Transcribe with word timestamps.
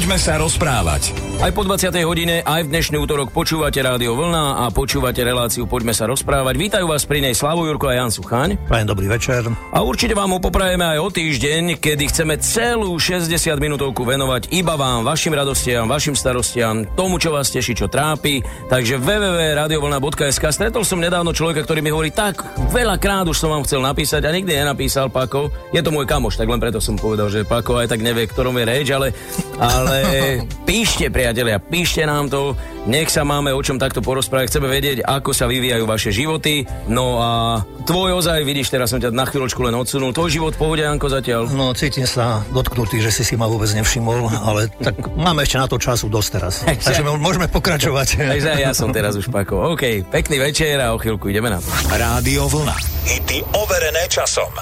Poďme 0.00 0.16
sa 0.16 0.40
rozprávať. 0.40 1.12
Aj 1.44 1.52
po 1.52 1.60
20. 1.60 1.92
hodine, 2.08 2.40
aj 2.40 2.64
v 2.64 2.72
dnešný 2.72 2.96
útorok 3.00 3.36
počúvate 3.36 3.84
Rádio 3.84 4.16
Vlna 4.16 4.64
a 4.64 4.72
počúvate 4.72 5.20
reláciu 5.20 5.68
Poďme 5.68 5.92
sa 5.92 6.08
rozprávať. 6.08 6.56
Vítajú 6.56 6.88
vás 6.88 7.04
pri 7.04 7.20
nej 7.20 7.36
Slavo 7.36 7.68
Jurko 7.68 7.92
a 7.92 8.00
Jan 8.00 8.08
Suchaň. 8.08 8.56
Prajem 8.64 8.88
dobrý 8.88 9.12
večer. 9.12 9.44
A 9.48 9.84
určite 9.84 10.16
vám 10.16 10.32
ho 10.32 10.40
poprajeme 10.40 10.84
aj 10.84 11.04
o 11.04 11.08
týždeň, 11.12 11.76
kedy 11.84 12.16
chceme 12.16 12.40
celú 12.40 12.96
60 12.96 13.28
minútovku 13.60 14.00
venovať 14.08 14.48
iba 14.56 14.72
vám, 14.72 15.04
vašim 15.04 15.36
radostiam, 15.36 15.84
vašim 15.84 16.16
starostiam, 16.16 16.88
tomu, 16.96 17.20
čo 17.20 17.36
vás 17.36 17.52
teší, 17.52 17.76
čo 17.76 17.92
trápi. 17.92 18.40
Takže 18.72 18.96
www.radiovlna.sk 18.96 20.44
Stretol 20.48 20.88
som 20.88 20.96
nedávno 20.96 21.36
človeka, 21.36 21.60
ktorý 21.64 21.84
mi 21.84 21.92
hovorí, 21.92 22.08
tak 22.08 22.40
veľakrát 22.72 23.28
už 23.28 23.36
som 23.36 23.52
vám 23.52 23.68
chcel 23.68 23.84
napísať 23.84 24.24
a 24.24 24.32
nikdy 24.32 24.64
nenapísal 24.64 25.12
Pako. 25.12 25.52
Je 25.76 25.84
to 25.84 25.92
môj 25.92 26.08
kamoš, 26.08 26.40
tak 26.40 26.48
len 26.48 26.56
preto 26.56 26.80
som 26.80 26.96
povedal, 26.96 27.28
že 27.28 27.44
Pako 27.44 27.84
aj 27.84 27.92
tak 27.92 28.00
nevie, 28.00 28.24
ktorom 28.28 28.56
je 28.60 28.64
reč, 28.64 28.88
ale, 28.92 29.12
ale 29.56 29.89
píšte, 30.64 31.10
priatelia, 31.10 31.58
píšte 31.58 32.02
nám 32.06 32.30
to, 32.30 32.54
nech 32.88 33.12
sa 33.12 33.26
máme 33.26 33.52
o 33.52 33.60
čom 33.60 33.76
takto 33.76 34.00
porozprávať. 34.00 34.48
Chceme 34.48 34.68
vedieť, 34.70 35.04
ako 35.04 35.36
sa 35.36 35.44
vyvíjajú 35.50 35.84
vaše 35.84 36.10
životy. 36.14 36.64
No 36.88 37.20
a 37.20 37.30
tvoj 37.84 38.22
ozaj, 38.22 38.40
vidíš, 38.46 38.72
teraz 38.72 38.94
som 38.94 39.02
ťa 39.02 39.12
na 39.12 39.28
chvíľočku 39.28 39.60
len 39.60 39.76
odsunul. 39.76 40.16
Tvoj 40.16 40.30
život 40.30 40.54
pohode, 40.56 40.80
Janko, 40.80 41.12
zatiaľ? 41.12 41.50
No, 41.52 41.76
cítim 41.76 42.08
sa 42.08 42.40
dotknutý, 42.54 43.02
že 43.04 43.12
si 43.12 43.22
si 43.26 43.34
ma 43.36 43.50
vôbec 43.50 43.68
nevšimol, 43.74 44.30
ale 44.42 44.72
tak 44.80 44.96
máme 45.18 45.44
ešte 45.44 45.60
na 45.60 45.66
to 45.68 45.76
času 45.76 46.08
dosť 46.08 46.28
teraz. 46.32 46.54
Takže 46.86 47.02
môžeme 47.04 47.46
pokračovať. 47.50 48.08
Takže 48.32 48.50
ja 48.62 48.72
som 48.72 48.94
teraz 48.94 49.18
už 49.18 49.28
Pako. 49.28 49.76
OK, 49.76 50.06
pekný 50.08 50.40
večer 50.40 50.80
a 50.80 50.94
o 50.94 50.98
chvíľku 50.98 51.28
ideme 51.28 51.52
na 51.52 51.58
to. 51.60 51.68
Rádio 51.90 52.48
Vlna. 52.48 52.76
Hity 53.04 53.44
overené 53.56 54.06
časom. 54.08 54.52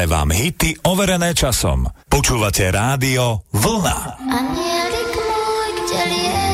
Hráme 0.00 0.16
vám 0.16 0.32
hity 0.32 0.80
overené 0.88 1.36
časom. 1.36 1.84
Počúvate 2.08 2.72
rádio 2.72 3.44
Vlna. 3.52 4.16
Anielik 4.32 5.12
môj, 5.12 5.68
kde 5.76 6.00
lietáš? 6.08 6.49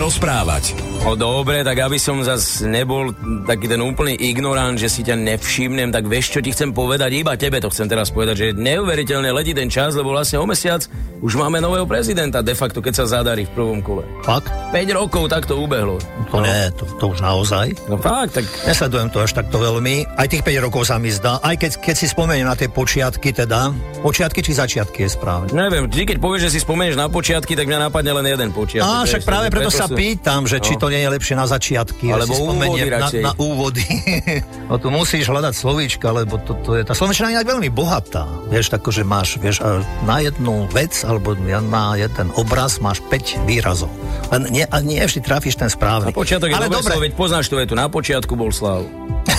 Rozprávať. 0.00 0.79
No 1.00 1.16
dobre, 1.16 1.64
tak 1.64 1.80
aby 1.80 1.98
som 1.98 2.22
zas 2.22 2.62
nebol 2.62 3.10
taký 3.42 3.66
ten 3.66 3.80
úplný 3.80 4.14
ignorant, 4.14 4.78
že 4.78 4.86
si 4.86 5.02
ťa 5.02 5.16
nevšimnem, 5.16 5.90
tak 5.90 6.06
vieš, 6.06 6.36
čo 6.36 6.44
ti 6.44 6.52
chcem 6.52 6.70
povedať? 6.70 7.10
Iba 7.16 7.34
tebe 7.34 7.58
to 7.58 7.66
chcem 7.66 7.88
teraz 7.88 8.12
povedať, 8.12 8.34
že 8.36 8.46
neuveriteľne 8.54 9.32
letí 9.32 9.50
ten 9.50 9.66
čas, 9.66 9.96
lebo 9.96 10.12
vlastne 10.12 10.38
o 10.38 10.46
mesiac 10.46 10.84
už 11.18 11.34
máme 11.34 11.58
nového 11.58 11.82
prezidenta, 11.82 12.40
de 12.40 12.54
facto, 12.54 12.78
keď 12.78 12.94
sa 12.94 13.18
zadarí 13.18 13.42
v 13.42 13.52
prvom 13.52 13.80
kole. 13.80 14.04
Fakt? 14.22 14.52
5 14.70 14.76
rokov 14.94 15.26
takto 15.26 15.58
ubehlo. 15.58 15.98
To 16.30 16.44
nie, 16.44 16.70
to, 16.78 16.86
to 16.96 17.04
už 17.08 17.18
naozaj. 17.18 17.74
No 17.90 17.98
fakt, 17.98 18.38
tak 18.38 18.46
Nesledujem 18.62 19.08
to 19.10 19.18
až 19.18 19.32
takto 19.34 19.56
veľmi. 19.58 20.06
Aj 20.14 20.28
tých 20.28 20.46
5 20.46 20.62
rokov 20.62 20.86
sa 20.86 21.00
mi 21.00 21.10
zdá. 21.10 21.42
Aj 21.42 21.58
keď, 21.58 21.80
keď 21.80 21.94
si 21.96 22.06
spomeniem 22.06 22.46
na 22.46 22.54
tie 22.54 22.70
počiatky 22.70 23.34
teda. 23.34 23.72
Počiatky 24.04 24.40
či 24.40 24.52
začiatky 24.54 25.08
je 25.08 25.10
správne? 25.10 25.50
neviem, 25.50 25.88
vždy 25.88 26.06
keď 26.06 26.16
povieš, 26.20 26.42
že 26.46 26.52
si 26.54 26.60
spomenieš 26.62 26.94
na 26.94 27.10
počiatky, 27.10 27.52
tak 27.52 27.66
mňa 27.66 27.88
napadne 27.88 28.12
len 28.14 28.26
jeden 28.28 28.48
počiatok. 28.54 28.86
Á, 28.86 29.04
však 29.04 29.22
práve 29.26 29.46
takže 29.48 29.56
preto 29.58 29.70
sa 29.74 29.86
pýtam, 29.90 30.44
že 30.46 30.60
či 30.60 30.72
No. 30.76 30.78
to 30.78 30.86
nie 30.90 31.00
je 31.00 31.08
lepšie 31.08 31.34
na 31.38 31.46
začiatky. 31.46 32.10
Alebo 32.10 32.34
si 32.34 32.42
úvody 32.42 32.80
na, 32.90 32.98
radšej. 32.98 33.22
na 33.22 33.32
úvody. 33.38 33.86
no 34.68 34.74
tu 34.82 34.88
musíš 34.90 35.30
hľadať 35.30 35.54
slovíčka, 35.54 36.10
lebo 36.10 36.42
to, 36.42 36.58
to 36.60 36.76
je, 36.76 36.82
tá 36.82 36.92
slovenčina 36.92 37.30
je 37.30 37.40
inak 37.40 37.48
veľmi 37.48 37.70
bohatá. 37.70 38.26
Vieš, 38.50 38.74
tako, 38.74 38.90
že 38.90 39.06
máš, 39.06 39.38
vieš, 39.38 39.62
na 40.04 40.18
jednu 40.18 40.66
vec, 40.74 40.92
alebo 41.06 41.38
na 41.38 41.94
jeden 41.94 42.28
obraz 42.34 42.82
máš 42.82 42.98
5 43.06 43.46
výrazov. 43.46 43.88
Len 44.34 44.50
nie, 44.50 44.66
a 44.66 44.76
nie 44.82 45.00
vždy 45.00 45.22
trafíš 45.22 45.56
ten 45.56 45.70
správny. 45.70 46.10
Na 46.10 46.16
počiatok 46.16 46.50
je 46.50 46.54
Ale 46.58 46.68
dobre, 46.68 46.98
veď 46.98 47.12
poznáš 47.14 47.46
to, 47.46 47.56
je 47.62 47.70
tu 47.70 47.78
na 47.78 47.86
počiatku 47.86 48.34
bol 48.34 48.50
slav. 48.50 48.82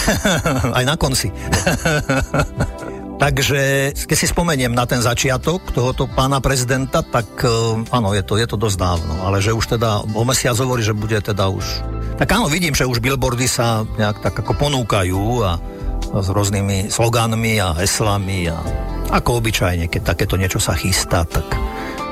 aj 0.77 0.84
na 0.88 0.96
konci. 0.96 1.29
Takže 3.22 3.94
keď 4.10 4.18
si 4.18 4.25
spomeniem 4.25 4.74
na 4.74 4.90
ten 4.90 4.98
začiatok 4.98 5.70
tohoto 5.70 6.10
pána 6.10 6.42
prezidenta, 6.42 7.06
tak 7.06 7.30
eh, 7.46 7.94
áno, 7.94 8.18
je 8.18 8.25
to, 8.25 8.34
je 8.42 8.50
to 8.50 8.58
dosť 8.58 8.78
dávno, 8.82 9.13
ale 9.22 9.38
že 9.38 9.54
už 9.54 9.78
teda 9.78 10.01
o 10.01 10.25
mesiac 10.25 10.58
hovorí, 10.58 10.82
že 10.82 10.98
bude 10.98 11.22
teda 11.22 11.46
už... 11.54 11.62
Tak 12.18 12.34
áno, 12.34 12.50
vidím, 12.50 12.74
že 12.74 12.90
už 12.90 12.98
billboardy 12.98 13.46
sa 13.46 13.86
nejak 13.86 14.25
tak 14.25 14.42
ako 14.42 14.58
ponúkajú 14.58 15.22
a, 15.46 15.62
s 16.18 16.28
rôznymi 16.34 16.90
slogánmi 16.90 17.62
a 17.62 17.78
heslami 17.78 18.50
a 18.50 18.58
ako 19.13 19.38
obyčajne, 19.38 19.86
keď 19.86 20.01
takéto 20.18 20.34
niečo 20.42 20.58
sa 20.58 20.74
chystá, 20.74 21.22
tak 21.22 21.46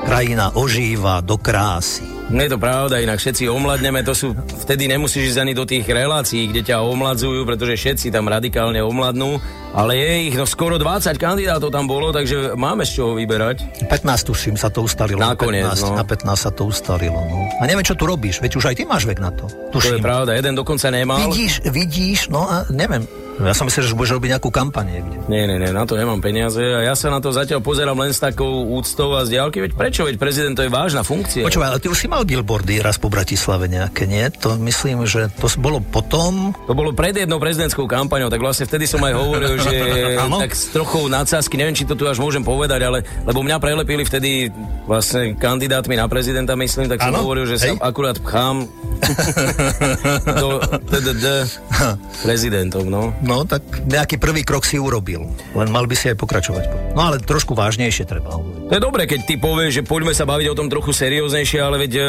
krajina 0.06 0.56
ožíva 0.56 1.20
do 1.20 1.36
krásy. 1.36 2.20
Nie 2.30 2.46
je 2.46 2.54
to 2.54 2.62
pravda, 2.62 3.02
inak 3.02 3.18
všetci 3.18 3.50
omladneme, 3.50 4.06
to 4.06 4.14
sú, 4.14 4.38
vtedy 4.38 4.86
nemusíš 4.86 5.34
ísť 5.34 5.40
ani 5.42 5.54
do 5.58 5.66
tých 5.66 5.82
relácií, 5.90 6.46
kde 6.46 6.62
ťa 6.62 6.86
omladzujú, 6.86 7.42
pretože 7.42 7.74
všetci 7.74 8.14
tam 8.14 8.30
radikálne 8.30 8.78
omladnú, 8.86 9.42
ale 9.74 9.98
je 9.98 10.30
ich 10.30 10.36
no 10.38 10.46
skoro 10.46 10.78
20 10.78 11.18
kandidátov 11.18 11.74
tam 11.74 11.90
bolo, 11.90 12.14
takže 12.14 12.54
máme 12.54 12.86
z 12.86 13.02
čoho 13.02 13.18
vyberať. 13.18 13.90
15 13.90 14.30
tuším 14.30 14.56
sa 14.62 14.70
to 14.70 14.86
ustalilo. 14.86 15.18
Nakoniec, 15.18 15.66
na 15.66 15.74
15, 15.74 15.90
no. 15.90 15.98
na 15.98 16.06
15 16.06 16.38
sa 16.38 16.52
to 16.54 16.70
ustalilo. 16.70 17.18
No. 17.18 17.50
A 17.58 17.66
neviem, 17.66 17.82
čo 17.82 17.98
tu 17.98 18.06
robíš, 18.06 18.46
veď 18.46 18.62
už 18.62 18.66
aj 18.70 18.76
ty 18.78 18.84
máš 18.86 19.10
vek 19.10 19.18
na 19.18 19.34
to. 19.34 19.50
To 19.74 19.82
je 19.82 19.98
Tuším. 19.98 20.06
pravda, 20.06 20.38
jeden 20.38 20.54
dokonca 20.54 20.94
nemal. 20.94 21.34
Vidíš, 21.34 21.66
vidíš, 21.66 22.30
no 22.30 22.46
a 22.46 22.70
neviem. 22.70 23.10
Ja 23.40 23.56
som 23.56 23.72
myslel, 23.72 23.88
že 23.88 23.96
budeš 23.96 24.20
robiť 24.20 24.30
nejakú 24.36 24.50
kampaň 24.52 25.00
niekde. 25.00 25.16
Nie, 25.32 25.48
nie, 25.48 25.56
nie, 25.56 25.72
na 25.72 25.88
to 25.88 25.96
nemám 25.96 26.20
peniaze 26.20 26.60
a 26.60 26.84
ja 26.84 26.94
sa 26.94 27.08
na 27.08 27.24
to 27.24 27.32
zatiaľ 27.32 27.64
pozerám 27.64 27.96
len 27.96 28.12
s 28.12 28.20
takou 28.20 28.68
úctou 28.76 29.16
a 29.16 29.24
z 29.24 29.40
diálky, 29.40 29.64
veď 29.64 29.72
prečo, 29.80 30.04
veď 30.04 30.20
prezident 30.20 30.60
to 30.60 30.68
je 30.68 30.72
vážna 30.72 31.08
funkcia. 31.08 31.48
Počúvaj, 31.48 31.70
ale 31.72 31.80
ty 31.80 31.88
už 31.88 31.96
si 31.96 32.08
mal 32.12 32.28
billboardy 32.28 32.84
raz 32.84 33.00
po 33.00 33.08
Bratislave 33.08 33.72
nejaké, 33.72 34.04
nie? 34.12 34.28
To 34.44 34.60
myslím, 34.60 35.08
že 35.08 35.32
to 35.40 35.48
bolo 35.56 35.80
potom... 35.80 36.52
To 36.68 36.76
bolo 36.76 36.92
pred 36.92 37.16
jednou 37.16 37.40
prezidentskou 37.40 37.88
kampaňou, 37.88 38.28
tak 38.28 38.44
vlastne 38.44 38.68
vtedy 38.68 38.84
som 38.84 39.00
aj 39.00 39.14
hovoril, 39.16 39.56
že 39.56 39.72
tak 40.44 40.52
s 40.52 40.76
trochou 40.76 41.08
nadsázky, 41.08 41.56
neviem, 41.56 41.76
či 41.76 41.88
to 41.88 41.96
tu 41.96 42.04
až 42.12 42.20
môžem 42.20 42.44
povedať, 42.44 42.84
ale 42.84 43.08
lebo 43.24 43.40
mňa 43.40 43.58
prelepili 43.64 44.04
vtedy 44.04 44.52
vlastne 44.84 45.38
kandidátmi 45.40 45.96
na 45.96 46.12
prezidenta, 46.12 46.60
myslím, 46.60 46.92
tak 46.92 47.00
som 47.00 47.16
Áno, 47.16 47.24
hovoril, 47.24 47.48
že 47.48 47.56
sa 47.56 47.72
hej. 47.72 47.80
akurát 47.80 48.20
pchám 48.20 48.68
do 50.44 50.60
TDD 50.92 51.26
prezidentom, 52.26 52.84
no. 52.90 53.16
No, 53.30 53.46
tak 53.46 53.62
nejaký 53.86 54.18
prvý 54.18 54.42
krok 54.42 54.66
si 54.66 54.82
urobil. 54.82 55.30
Len 55.54 55.70
mal 55.70 55.86
by 55.86 55.94
si 55.94 56.10
aj 56.10 56.18
pokračovať. 56.18 56.98
No 56.98 57.14
ale 57.14 57.22
trošku 57.22 57.54
vážnejšie 57.54 58.10
treba 58.10 58.34
hovoriť. 58.34 58.58
To 58.70 58.74
je 58.74 58.82
dobré, 58.82 59.06
keď 59.06 59.20
ty 59.30 59.38
povieš, 59.38 59.82
že 59.82 59.84
poďme 59.86 60.18
sa 60.18 60.26
baviť 60.26 60.50
o 60.50 60.58
tom 60.58 60.66
trochu 60.66 60.90
serióznejšie, 60.98 61.62
ale 61.62 61.78
veď 61.86 61.92
e, 61.94 62.02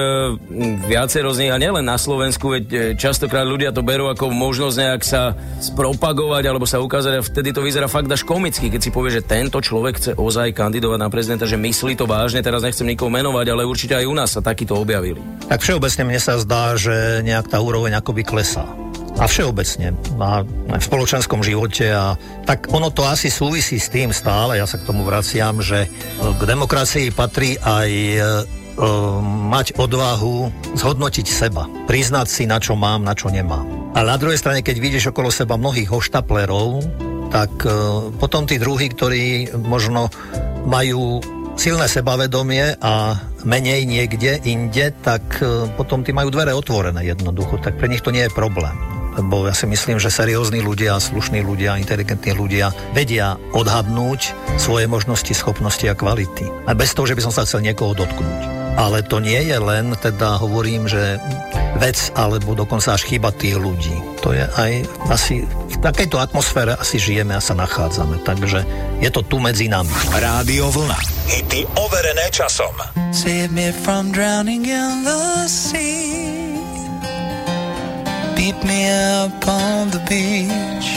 viacero 0.89 1.29
z 1.37 1.45
nich, 1.45 1.53
a 1.53 1.61
nielen 1.61 1.85
na 1.85 2.01
Slovensku, 2.01 2.57
veď 2.57 2.65
e, 2.73 2.77
častokrát 2.97 3.45
ľudia 3.45 3.69
to 3.69 3.85
berú 3.85 4.09
ako 4.09 4.33
možnosť 4.33 4.77
nejak 4.81 5.03
sa 5.05 5.37
spropagovať 5.61 6.45
alebo 6.49 6.65
sa 6.65 6.81
ukázať 6.81 7.21
a 7.21 7.25
vtedy 7.25 7.53
to 7.53 7.61
vyzerá 7.61 7.85
fakt 7.85 8.09
až 8.09 8.25
komicky, 8.25 8.73
keď 8.73 8.81
si 8.81 8.89
povie, 8.89 9.13
že 9.13 9.25
tento 9.25 9.61
človek 9.61 10.01
chce 10.01 10.13
ozaj 10.17 10.57
kandidovať 10.57 10.99
na 11.01 11.13
prezidenta, 11.13 11.45
že 11.45 11.61
myslí 11.61 12.01
to 12.01 12.09
vážne, 12.09 12.41
teraz 12.41 12.65
nechcem 12.65 12.89
nikoho 12.89 13.13
menovať, 13.13 13.47
ale 13.53 13.69
určite 13.69 13.93
aj 13.93 14.09
u 14.09 14.17
nás 14.17 14.33
sa 14.33 14.41
takýto 14.41 14.73
objavili. 14.73 15.21
Tak 15.53 15.61
všeobecne 15.61 16.09
mne 16.09 16.21
sa 16.21 16.41
zdá, 16.41 16.81
že 16.81 17.21
nejak 17.25 17.53
tá 17.53 17.61
úroveň 17.61 18.01
akoby 18.01 18.25
klesá. 18.25 18.65
A 19.21 19.29
všeobecne. 19.29 19.93
A 20.17 20.41
v 20.81 20.81
spoločenskom 20.81 21.45
živote. 21.45 21.93
A 21.93 22.17
tak 22.49 22.73
ono 22.73 22.89
to 22.89 23.05
asi 23.05 23.29
súvisí 23.29 23.77
s 23.77 23.93
tým 23.93 24.17
stále, 24.17 24.57
ja 24.57 24.65
sa 24.65 24.81
k 24.81 24.89
tomu 24.89 25.05
vraciam, 25.05 25.61
že 25.61 25.85
e, 25.85 25.89
k 26.41 26.43
demokracii 26.49 27.13
patrí 27.13 27.61
aj 27.61 27.91
e, 27.93 28.17
e, 28.17 28.23
mať 29.53 29.77
odvahu 29.77 30.49
zhodnotiť 30.73 31.27
seba. 31.29 31.69
Priznať 31.85 32.27
si, 32.33 32.49
na 32.49 32.57
čo 32.57 32.81
mám, 32.81 33.05
na 33.05 33.13
čo 33.13 33.29
nemám. 33.29 33.93
A 33.93 34.01
na 34.09 34.17
druhej 34.17 34.41
strane, 34.41 34.65
keď 34.65 34.77
vidíš 34.81 35.13
okolo 35.13 35.29
seba 35.29 35.61
mnohých 35.61 35.93
hoštaplerov, 35.93 36.81
tak 37.31 37.63
potom 38.19 38.43
tí 38.43 38.59
druhí, 38.59 38.91
ktorí 38.91 39.55
možno 39.55 40.11
majú 40.67 41.23
silné 41.55 41.87
sebavedomie 41.87 42.75
a 42.83 43.23
menej 43.47 43.87
niekde 43.87 44.43
inde, 44.43 44.91
tak 44.99 45.39
potom 45.79 46.03
tí 46.03 46.11
majú 46.11 46.35
dvere 46.35 46.51
otvorené 46.51 47.07
jednoducho, 47.07 47.63
tak 47.63 47.79
pre 47.79 47.87
nich 47.87 48.03
to 48.03 48.11
nie 48.11 48.27
je 48.27 48.35
problém. 48.35 48.75
Lebo 49.19 49.51
ja 49.51 49.55
si 49.55 49.67
myslím, 49.67 49.99
že 49.99 50.13
seriózni 50.13 50.63
ľudia, 50.63 51.01
slušní 51.01 51.43
ľudia, 51.43 51.81
inteligentní 51.81 52.37
ľudia 52.37 52.71
vedia 52.95 53.41
odhadnúť 53.57 54.35
svoje 54.61 54.87
možnosti, 54.87 55.33
schopnosti 55.35 55.87
a 55.89 55.99
kvality. 55.99 56.47
A 56.69 56.75
bez 56.79 56.95
toho, 56.95 57.11
že 57.11 57.17
by 57.19 57.23
som 57.27 57.35
sa 57.35 57.43
chcel 57.43 57.67
niekoho 57.67 57.97
dotknúť. 57.97 58.61
Ale 58.79 59.03
to 59.03 59.19
nie 59.19 59.51
je 59.51 59.59
len, 59.59 59.93
teda 59.99 60.39
hovorím, 60.39 60.87
že 60.87 61.19
vec, 61.83 62.13
alebo 62.15 62.55
dokonca 62.55 62.95
až 62.95 63.03
chyba 63.09 63.35
tých 63.35 63.59
ľudí. 63.59 63.93
To 64.23 64.31
je 64.31 64.45
aj 64.47 64.73
asi 65.11 65.43
v 65.45 65.77
takejto 65.81 66.21
atmosfére 66.21 66.77
asi 66.77 67.01
žijeme 67.01 67.35
a 67.35 67.43
sa 67.43 67.57
nachádzame. 67.57 68.23
Takže 68.23 68.63
je 69.01 69.11
to 69.11 69.25
tu 69.27 69.41
medzi 69.43 69.67
nami. 69.67 69.91
Rádio 70.13 70.71
Vlna. 70.71 70.99
Hity 71.31 71.67
overené 71.79 72.27
časom. 72.31 72.75
Save 73.11 73.51
me 73.51 73.73
from 73.73 74.15
drowning 74.15 74.67
in 74.67 75.03
the 75.03 75.47
sea. 75.51 76.40
Beat 78.41 78.65
me 78.65 78.89
up 78.89 79.47
on 79.47 79.91
the 79.91 80.01
beach. 80.09 80.91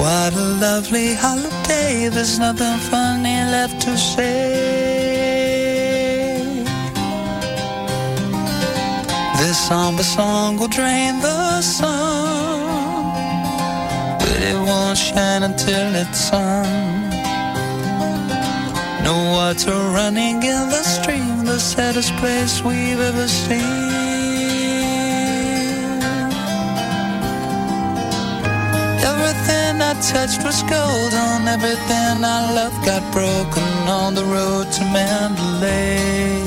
What 0.00 0.32
a 0.32 0.46
lovely 0.66 1.12
holiday. 1.12 2.08
There's 2.08 2.38
nothing 2.38 2.78
funny 2.90 3.38
left 3.54 3.82
to 3.82 3.98
say. 3.98 4.46
This 9.40 9.58
somber 9.68 10.04
song 10.04 10.56
will 10.56 10.72
drain 10.78 11.20
the 11.20 11.60
sun, 11.60 13.04
but 14.20 14.38
it 14.50 14.58
won't 14.68 14.96
shine 14.96 15.42
until 15.42 15.88
it's 16.02 16.18
sung. 16.30 17.10
No 19.04 19.16
water 19.36 19.78
running 19.98 20.42
in 20.42 20.62
the 20.74 20.82
stream, 20.82 21.44
the 21.44 21.58
saddest 21.58 22.16
place 22.16 22.62
we've 22.64 23.00
ever 23.00 23.28
seen. 23.28 24.09
I 29.90 29.94
touched 29.94 30.44
was 30.44 30.62
golden, 30.62 31.48
everything 31.48 32.22
I 32.22 32.52
loved 32.54 32.80
got 32.86 33.02
broken 33.10 33.70
on 33.88 34.14
the 34.14 34.24
road 34.24 34.70
to 34.70 34.84
Mandalay. 34.84 36.42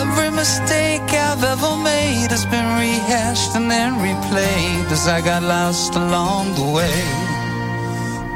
Every 0.00 0.30
mistake 0.30 1.08
I've 1.08 1.42
ever 1.42 1.76
made 1.78 2.30
has 2.30 2.44
been 2.44 2.68
rehashed 2.78 3.56
and 3.56 3.70
then 3.70 3.94
replayed 3.94 4.92
as 4.92 5.08
I 5.08 5.22
got 5.22 5.42
lost 5.42 5.94
along 5.94 6.56
the 6.56 6.66
way. 6.76 7.00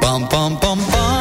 Bum 0.01 0.27
bum 0.27 0.57
bum 0.57 0.79
bum 0.89 1.14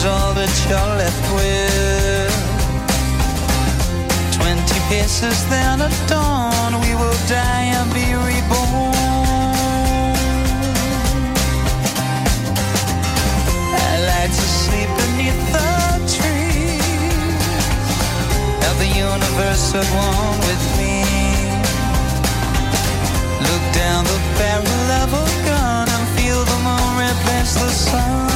is 0.00 0.06
all 0.06 0.32
that 0.34 0.52
you're 0.64 0.92
left 1.02 1.26
with. 1.36 2.34
Twenty 4.36 4.80
paces, 4.88 5.38
then 5.50 5.80
at 5.80 5.96
dawn, 6.08 6.72
we 6.80 6.92
will 7.00 7.18
die 7.28 7.66
and 7.76 7.88
be 7.92 8.06
reborn. 8.28 8.94
I 13.86 13.92
like 14.12 14.32
to 14.40 14.46
sleep 14.60 14.90
beneath 15.00 15.42
the 15.56 15.72
trees. 16.16 17.44
Have 18.64 18.78
the 18.84 18.92
universe 19.08 19.66
at 19.80 19.88
one 20.08 20.36
with 20.48 20.64
me. 20.80 20.96
Look 23.48 23.64
down 23.82 24.04
the 24.12 24.20
barrel 24.38 24.88
of 25.02 25.08
a 25.24 25.26
gun 25.48 25.86
and 25.94 26.04
feel 26.16 26.40
the 26.52 26.58
moon 26.66 26.92
replace 27.04 27.54
the 27.54 27.68
sun. 27.68 28.29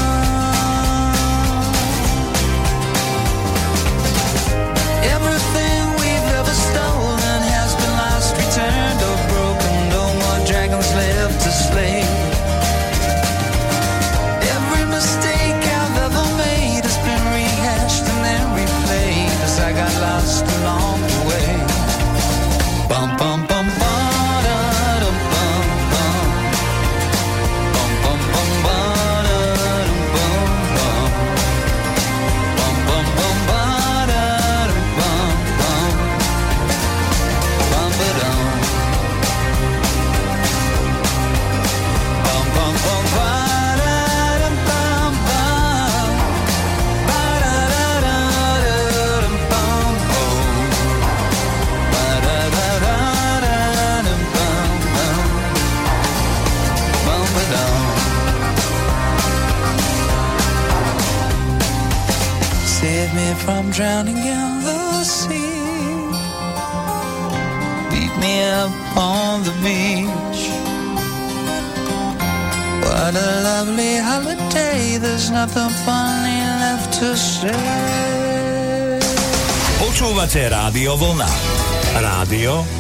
Rádio 80.85 80.97
Vlna. 81.01 81.29
Rádio 81.97 82.74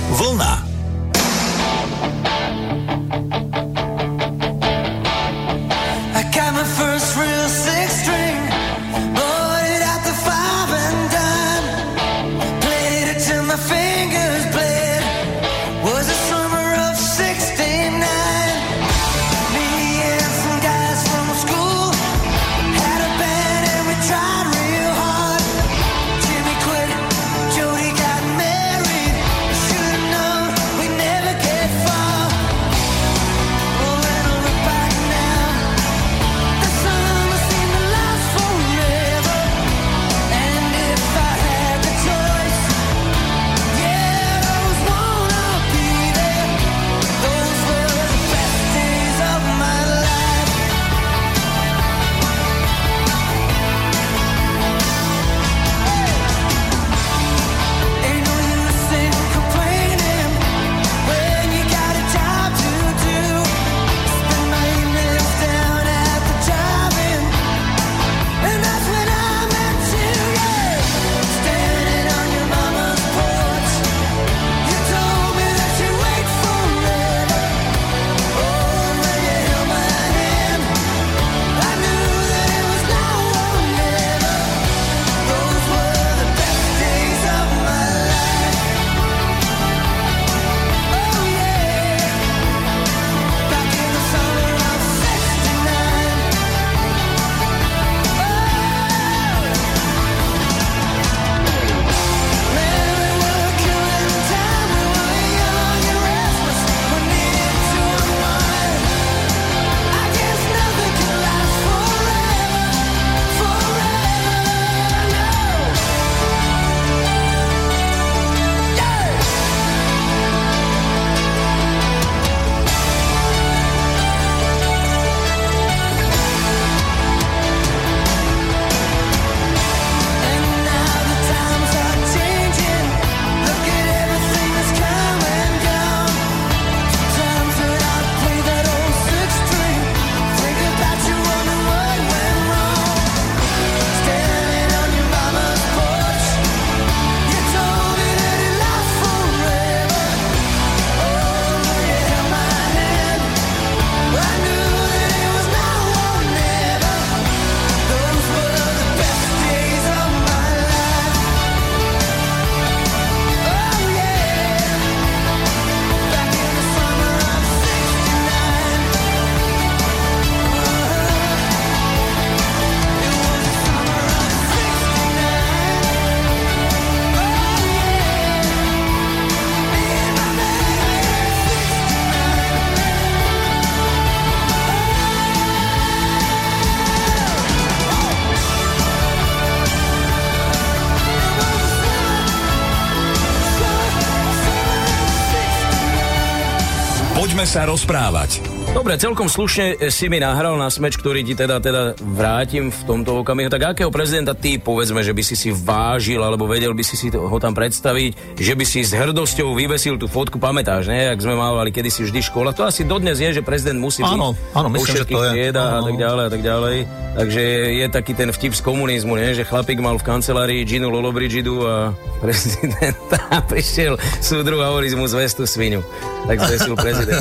sa 197.54 197.70
rozprávať. 197.70 198.43
Dobre, 198.84 199.00
celkom 199.00 199.32
slušne 199.32 199.88
si 199.88 200.12
mi 200.12 200.20
nahral 200.20 200.60
na 200.60 200.68
smeč, 200.68 201.00
ktorý 201.00 201.24
ti 201.24 201.32
teda, 201.32 201.56
teda 201.56 201.96
vrátim 202.04 202.68
v 202.68 202.80
tomto 202.84 203.16
okamihu. 203.16 203.48
Tak 203.48 203.72
akého 203.72 203.88
prezidenta 203.88 204.36
ty, 204.36 204.60
povedzme, 204.60 205.00
že 205.00 205.16
by 205.16 205.24
si 205.24 205.32
si 205.34 205.48
vážil, 205.48 206.20
alebo 206.20 206.44
vedel 206.44 206.76
by 206.76 206.84
si 206.84 206.92
si 206.92 207.08
to- 207.08 207.24
ho 207.24 207.38
tam 207.40 207.56
predstaviť, 207.56 208.36
že 208.36 208.52
by 208.52 208.60
si 208.62 208.84
s 208.84 208.92
hrdosťou 208.92 209.56
vyvesil 209.56 209.96
tú 209.96 210.04
fotku, 210.04 210.36
pamätáš, 210.36 210.84
ne? 210.84 211.08
Jak 211.08 211.16
sme 211.16 211.32
mávali 211.32 211.72
kedysi 211.72 212.04
vždy 212.04 212.20
v 212.20 212.28
škole. 212.28 212.52
To 212.52 212.68
asi 212.68 212.84
dodnes 212.84 213.16
je, 213.16 213.32
že 213.32 213.40
prezident 213.40 213.80
musí 213.80 214.04
Áno, 214.04 214.36
byť 214.36 214.52
áno, 214.52 214.68
myslím, 214.68 214.96
že 215.00 215.08
to 215.08 215.16
je. 215.18 215.30
triedách 215.32 215.64
a 215.64 215.76
Áno, 215.80 215.86
tak 215.86 215.94
áno. 215.96 216.02
ďalej 216.04 216.22
a 216.22 216.30
tak 216.30 216.42
ďalej. 216.44 216.76
Takže 217.14 217.42
je 217.72 217.86
taký 217.88 218.12
ten 218.12 218.28
vtip 218.28 218.52
z 218.52 218.60
komunizmu, 218.60 219.16
ne? 219.16 219.32
že 219.32 219.46
chlapík 219.46 219.80
mal 219.80 219.96
v 219.96 220.04
kancelárii 220.04 220.60
Ginu 220.60 220.92
Lollobrigidu 220.92 221.56
a 221.64 221.74
prezident 222.20 223.00
a 223.30 223.40
prišiel 223.40 223.96
súdru 224.20 224.60
a 224.60 224.68
hovorí 224.68 224.92
mu 224.92 225.08
zvestu 225.08 225.48
svinu. 225.48 225.80
Tak 226.24 226.36
zvesil 226.42 226.72
prezident. 226.74 227.20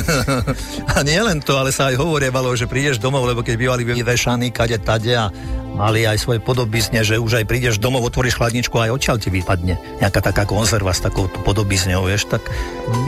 A 0.96 1.04
nie 1.04 1.20
len 1.20 1.36
to, 1.38 1.53
ale 1.56 1.74
sa 1.74 1.90
aj 1.90 1.98
hovorievalo, 1.98 2.52
že 2.54 2.70
prídeš 2.70 3.00
domov, 3.00 3.26
lebo 3.26 3.42
keď 3.42 3.54
bývali 3.58 3.82
vyvešaní 3.86 4.50
kade 4.50 4.78
tade 4.82 5.12
a 5.14 5.32
mali 5.74 6.06
aj 6.06 6.22
svoje 6.22 6.38
podobizne, 6.38 7.02
že 7.02 7.18
už 7.18 7.42
aj 7.42 7.48
prídeš 7.50 7.82
domov, 7.82 8.06
otvoríš 8.06 8.38
chladničku 8.38 8.78
a 8.78 8.88
aj 8.88 8.94
odtiaľ 8.94 9.16
ti 9.18 9.28
vypadne 9.34 9.74
nejaká 9.98 10.22
taká 10.22 10.46
konzerva 10.46 10.94
s 10.94 11.02
takou 11.02 11.26
podobizňou, 11.26 12.06
vieš, 12.06 12.30
tak 12.30 12.46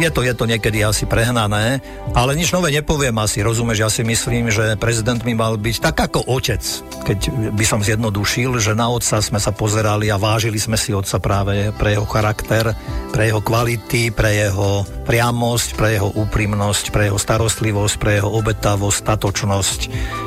je 0.02 0.10
to, 0.10 0.26
je 0.26 0.34
to 0.34 0.44
niekedy 0.50 0.82
asi 0.82 1.06
prehnané, 1.06 1.78
ale 2.12 2.34
nič 2.34 2.50
nové 2.50 2.74
nepoviem 2.74 3.14
asi, 3.22 3.46
rozumieš, 3.46 3.78
ja 3.86 3.90
si 3.90 4.02
myslím, 4.02 4.50
že 4.50 4.74
prezident 4.74 5.22
by 5.22 5.32
mal 5.32 5.54
byť 5.54 5.76
tak 5.78 5.96
ako 6.10 6.26
otec, 6.26 6.62
keď 7.06 7.18
by 7.54 7.64
som 7.64 7.80
zjednodušil, 7.86 8.58
že 8.58 8.74
na 8.74 8.90
otca 8.90 9.22
sme 9.22 9.38
sa 9.38 9.54
pozerali 9.54 10.10
a 10.10 10.18
vážili 10.18 10.58
sme 10.58 10.74
si 10.74 10.90
otca 10.90 11.22
práve 11.22 11.70
pre 11.78 11.94
jeho 11.94 12.04
charakter, 12.10 12.74
pre 13.14 13.30
jeho 13.30 13.38
kvality, 13.38 14.10
pre 14.10 14.42
jeho 14.42 14.82
priamosť, 15.06 15.78
pre 15.78 15.96
jeho 15.96 16.10
úprimnosť, 16.12 16.90
pre 16.90 17.08
jeho 17.08 17.18
starostlivosť, 17.18 17.94
pre 17.96 18.18
jeho 18.18 18.28
obetavosť, 18.28 18.98
statočnosť. 19.06 19.80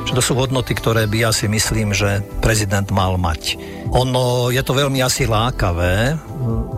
Že 0.08 0.14
to 0.16 0.22
sú 0.24 0.34
hodnoty, 0.40 0.74
ktoré 0.74 1.06
by 1.06 1.30
ja 1.30 1.32
si 1.36 1.52
myslím, 1.52 1.92
že 1.92 2.24
prezident 2.40 2.88
mal 2.90 3.20
mať. 3.20 3.60
Ono 3.92 4.50
je 4.50 4.64
to 4.64 4.74
veľmi 4.74 5.04
asi 5.04 5.28
lákavé 5.28 6.16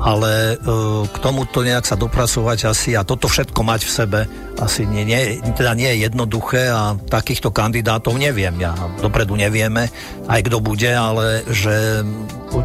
ale 0.02 0.58
e, 0.58 0.66
k 1.06 1.16
tomuto 1.22 1.62
nejak 1.62 1.86
sa 1.86 1.94
dopracovať 1.94 2.74
asi 2.74 2.98
a 2.98 3.06
toto 3.06 3.30
všetko 3.30 3.62
mať 3.62 3.82
v 3.86 3.92
sebe 3.92 4.20
asi 4.58 4.90
nie, 4.90 5.06
nie, 5.06 5.38
teda 5.54 5.78
nie 5.78 5.94
je 5.94 6.10
jednoduché 6.10 6.74
a 6.74 6.98
takýchto 6.98 7.54
kandidátov 7.54 8.18
neviem 8.18 8.58
ja. 8.58 8.74
Dopredu 8.98 9.38
nevieme 9.38 9.94
aj 10.26 10.42
kto 10.50 10.58
bude, 10.58 10.90
ale 10.90 11.46
že 11.54 12.02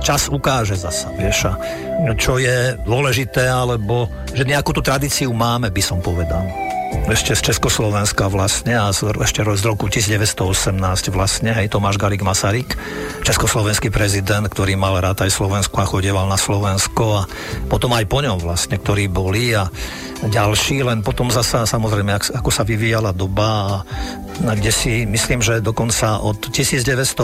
čas 0.01 0.33
ukáže 0.33 0.77
zasa, 0.77 1.12
vieš, 1.14 1.53
čo 2.16 2.40
je 2.40 2.77
dôležité, 2.85 3.49
alebo 3.49 4.09
že 4.37 4.44
nejakú 4.44 4.77
tú 4.77 4.85
tradíciu 4.85 5.33
máme, 5.33 5.72
by 5.72 5.83
som 5.83 5.99
povedal. 6.05 6.44
Ešte 7.07 7.38
z 7.38 7.55
Československa 7.55 8.29
vlastne 8.29 8.77
a 8.77 8.90
z, 8.90 9.14
ešte 9.22 9.40
z 9.42 9.64
roku 9.64 9.87
1918 9.88 10.77
vlastne, 11.14 11.55
hej, 11.55 11.70
Tomáš 11.70 11.96
Garik 11.96 12.20
Masaryk, 12.20 12.75
československý 13.22 13.88
prezident, 13.94 14.44
ktorý 14.46 14.75
mal 14.75 14.99
rád 14.99 15.25
aj 15.25 15.31
Slovensko 15.31 15.77
a 15.83 15.87
chodieval 15.87 16.27
na 16.27 16.38
Slovensko 16.38 17.22
a 17.22 17.27
potom 17.70 17.94
aj 17.94 18.05
po 18.11 18.20
ňom 18.20 18.42
vlastne, 18.42 18.77
ktorí 18.77 19.07
boli 19.07 19.55
a 19.55 19.70
ďalší, 20.27 20.83
len 20.83 21.07
potom 21.07 21.31
zasa 21.31 21.62
samozrejme, 21.62 22.11
ako 22.16 22.51
sa 22.51 22.66
vyvíjala 22.66 23.14
doba 23.14 23.83
a 24.42 24.53
kde 24.53 24.72
si 24.75 24.92
myslím, 25.07 25.40
že 25.40 25.64
dokonca 25.64 26.20
od 26.20 26.51
1918 26.51 27.22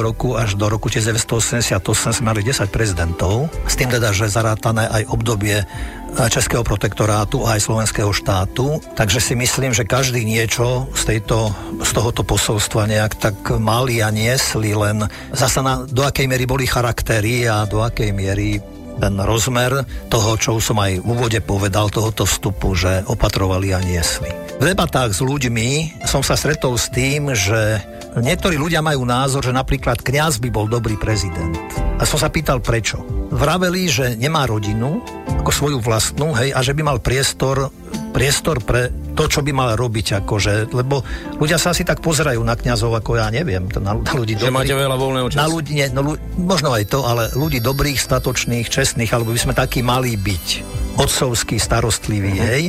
roku 0.00 0.34
až 0.34 0.56
do 0.56 0.72
roku 0.72 0.88
1988 0.88 2.16
sme 2.16 2.24
mali 2.32 2.40
10 2.42 2.66
prezidentov, 2.72 3.52
s 3.68 3.74
tým 3.76 3.92
teda, 3.92 4.10
že 4.14 4.30
zarátané 4.30 4.88
aj 4.88 5.02
obdobie 5.10 5.68
Českého 6.16 6.64
protektorátu 6.64 7.44
a 7.44 7.60
aj 7.60 7.68
slovenského 7.68 8.08
štátu. 8.10 8.80
Takže 8.96 9.20
si 9.20 9.34
myslím, 9.36 9.76
že 9.76 9.84
každý 9.84 10.24
niečo 10.24 10.88
z, 10.96 11.16
tejto, 11.16 11.52
z 11.84 11.90
tohoto 11.92 12.24
posolstva 12.24 12.88
nejak 12.88 13.20
tak 13.20 13.36
mali 13.60 14.00
a 14.00 14.08
niesli, 14.08 14.72
len 14.72 15.04
zasa 15.36 15.60
na, 15.60 15.84
do 15.84 16.00
akej 16.02 16.24
miery 16.24 16.48
boli 16.48 16.64
charaktery 16.64 17.44
a 17.44 17.68
do 17.68 17.84
akej 17.84 18.16
miery 18.16 18.64
ten 18.96 19.14
rozmer 19.20 19.84
toho, 20.08 20.40
čo 20.40 20.56
som 20.56 20.80
aj 20.80 21.04
v 21.04 21.06
úvode 21.06 21.40
povedal, 21.44 21.92
tohoto 21.92 22.24
vstupu, 22.24 22.72
že 22.72 23.04
opatrovali 23.04 23.76
a 23.76 23.80
niesli. 23.84 24.32
V 24.56 24.64
debatách 24.64 25.12
s 25.12 25.20
ľuďmi 25.20 26.00
som 26.08 26.24
sa 26.24 26.32
stretol 26.32 26.80
s 26.80 26.88
tým, 26.88 27.36
že 27.36 27.84
niektorí 28.20 28.56
ľudia 28.56 28.80
majú 28.80 29.04
názor, 29.04 29.44
že 29.44 29.52
napríklad 29.52 30.00
kňaz 30.00 30.40
by 30.40 30.48
bol 30.48 30.66
dobrý 30.68 30.96
prezident. 30.96 31.52
A 31.96 32.04
som 32.04 32.20
sa 32.20 32.28
pýtal 32.28 32.60
prečo. 32.60 33.00
Vraveli, 33.32 33.88
že 33.88 34.16
nemá 34.16 34.44
rodinu, 34.44 35.00
ako 35.40 35.50
svoju 35.52 35.78
vlastnú, 35.80 36.36
hej, 36.36 36.52
a 36.52 36.60
že 36.60 36.76
by 36.76 36.82
mal 36.84 36.98
priestor, 37.00 37.72
priestor 38.12 38.60
pre 38.60 38.92
to, 39.16 39.24
čo 39.28 39.40
by 39.40 39.52
mal 39.56 39.72
robiť, 39.74 40.20
akože, 40.20 40.76
lebo 40.76 41.00
ľudia 41.40 41.56
sa 41.56 41.72
asi 41.72 41.88
tak 41.88 42.04
pozerajú 42.04 42.40
na 42.44 42.52
kňazov, 42.52 42.92
ako 42.92 43.16
ja 43.16 43.32
neviem, 43.32 43.64
na, 43.80 43.96
na 43.96 44.12
ľudí 44.12 44.36
Že 44.36 44.52
dobrých, 44.52 44.56
máte 44.60 44.74
veľa 44.76 44.96
voľného 45.00 45.28
času. 45.32 45.40
Na 45.40 45.48
ľudí, 45.48 45.72
nie, 45.72 45.88
no, 45.88 46.00
možno 46.36 46.76
aj 46.76 46.84
to, 46.92 47.00
ale 47.00 47.32
ľudí 47.32 47.64
dobrých, 47.64 47.96
statočných, 47.96 48.68
čestných, 48.68 49.08
alebo 49.16 49.32
by 49.32 49.40
sme 49.40 49.54
takí 49.56 49.80
mali 49.80 50.14
byť 50.20 50.75
otcovský, 50.96 51.60
starostlivý, 51.60 52.32
uh-huh. 52.36 52.48
hej. 52.48 52.62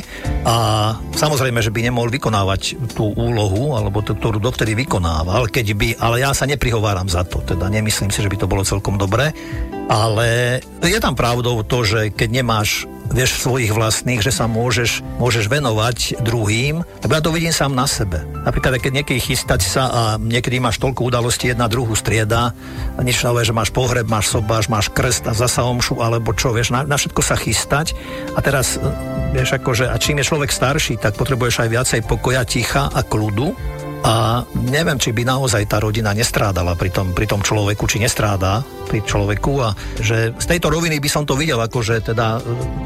A 0.43 0.55
samozrejme, 1.15 1.59
že 1.63 1.71
by 1.71 1.87
nemohol 1.87 2.11
vykonávať 2.11 2.75
tú 2.93 3.11
úlohu, 3.15 3.75
alebo 3.75 4.03
tú, 4.03 4.15
ktorú 4.15 4.39
dovtedy 4.39 4.75
vykonával, 4.75 5.47
keď 5.47 5.65
by, 5.73 5.87
ale 5.99 6.23
ja 6.23 6.31
sa 6.35 6.47
neprihováram 6.47 7.07
za 7.07 7.23
to, 7.23 7.39
teda 7.43 7.67
nemyslím 7.71 8.11
si, 8.11 8.19
že 8.19 8.31
by 8.31 8.37
to 8.39 8.51
bolo 8.51 8.67
celkom 8.67 8.99
dobré, 8.99 9.31
ale 9.87 10.59
je 10.83 10.99
tam 10.99 11.15
pravdou 11.15 11.63
to, 11.63 11.83
že 11.87 12.11
keď 12.11 12.29
nemáš 12.43 12.85
vieš 13.07 13.39
svojich 13.39 13.71
vlastných, 13.71 14.19
že 14.19 14.35
sa 14.35 14.51
môžeš, 14.51 14.99
môžeš 15.19 15.47
venovať 15.47 16.19
druhým, 16.19 16.83
tak 16.99 17.15
ja 17.15 17.23
to 17.23 17.31
vidím 17.31 17.55
sám 17.55 17.71
na 17.71 17.87
sebe. 17.87 18.23
Napríklad, 18.43 18.83
keď 18.83 18.91
niekedy 19.03 19.19
chystať 19.23 19.63
sa 19.63 19.83
a 19.87 20.01
niekedy 20.19 20.59
máš 20.59 20.79
toľko 20.83 21.07
udalostí, 21.07 21.47
jedna 21.47 21.71
druhú 21.71 21.95
strieda, 21.95 22.51
a 22.97 22.99
nič 22.99 23.23
nové, 23.23 23.47
že 23.47 23.55
máš 23.55 23.71
pohreb, 23.71 24.11
máš 24.11 24.35
sobáš, 24.35 24.67
máš 24.67 24.91
krst 24.91 25.23
a 25.29 25.33
zasa 25.33 25.63
omšu, 25.63 26.03
alebo 26.03 26.35
čo, 26.35 26.51
vieš, 26.51 26.75
na, 26.75 26.83
na 26.83 26.99
všetko 26.99 27.21
sa 27.23 27.39
chystať. 27.39 27.95
A 28.35 28.43
teraz, 28.43 28.75
vieš, 29.31 29.55
akože, 29.55 29.87
a 29.87 29.95
čím 29.95 30.19
je 30.19 30.27
človek 30.27 30.51
starší, 30.51 30.99
tak 30.99 31.15
potrebuješ 31.15 31.63
aj 31.63 31.69
viacej 31.71 31.99
pokoja, 32.03 32.43
ticha 32.43 32.91
a 32.91 33.01
kľudu 33.07 33.55
a 34.03 34.45
neviem, 34.53 34.99
či 35.01 35.15
by 35.15 35.23
naozaj 35.25 35.65
tá 35.65 35.81
rodina 35.81 36.13
nestrádala 36.13 36.77
pri 36.77 36.93
tom, 36.93 37.15
pri 37.15 37.25
tom 37.25 37.41
človeku, 37.41 37.89
či 37.89 38.01
nestráda 38.01 38.61
pri 38.87 39.03
človeku 39.03 39.53
a 39.59 39.75
že 39.99 40.31
z 40.37 40.45
tejto 40.47 40.71
roviny 40.71 41.01
by 41.01 41.09
som 41.11 41.23
to 41.27 41.35
videl, 41.35 41.59
ako 41.59 41.83
že 41.83 41.99
teda, 42.01 42.39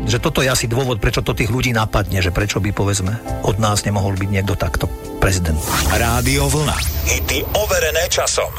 že 0.10 0.17
toto 0.17 0.41
je 0.41 0.50
asi 0.50 0.65
dôvod, 0.65 0.97
prečo 0.97 1.21
to 1.21 1.38
tých 1.38 1.52
ľudí 1.54 1.76
napadne, 1.76 2.24
že 2.24 2.34
prečo 2.34 2.58
by 2.58 2.74
povedzme 2.74 3.43
od 3.45 3.58
nás 3.62 3.86
nemohol 3.86 4.17
byť 4.17 4.30
niekto 4.30 4.56
takto 4.58 4.89
prezident. 5.21 5.60
Rádio 5.93 6.50
Vlna. 6.50 6.78
Hity 7.06 7.45
overené 7.54 8.06
časom. 8.10 8.52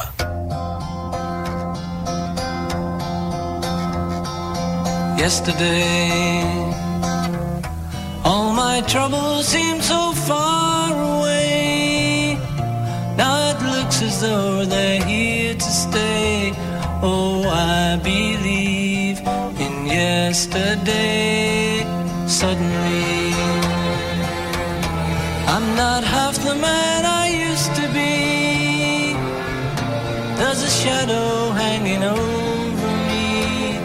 Yesterday, 5.22 6.42
all 8.26 8.50
my 8.50 8.82
troubles 8.90 9.46
seem 9.46 9.78
so 9.78 10.10
far 10.26 10.71
it 14.22 14.28
looks 14.28 14.68
they're 14.68 15.04
here 15.04 15.54
to 15.54 15.70
stay. 15.84 16.52
Oh, 17.02 17.42
I 17.48 17.96
believe 18.02 19.18
in 19.64 19.86
yesterday. 19.86 21.84
Suddenly, 22.26 23.32
I'm 25.54 25.76
not 25.76 26.04
half 26.04 26.36
the 26.38 26.54
man 26.54 27.04
I 27.04 27.28
used 27.50 27.74
to 27.80 27.86
be. 27.98 29.14
There's 30.38 30.62
a 30.62 30.70
shadow 30.70 31.50
hanging 31.50 32.02
over 32.02 32.90
me. 33.08 33.78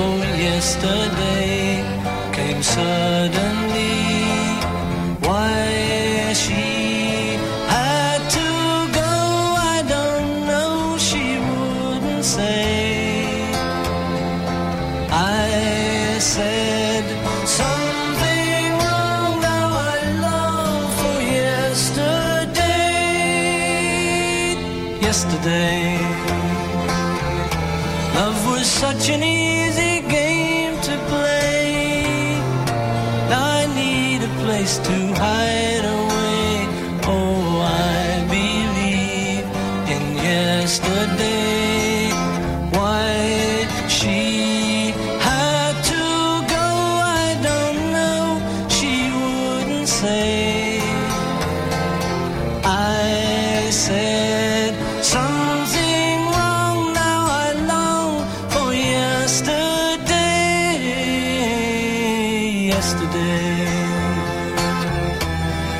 Oh, 0.00 0.18
yesterday 0.48 1.84
came 2.32 2.62
suddenly. 2.62 3.51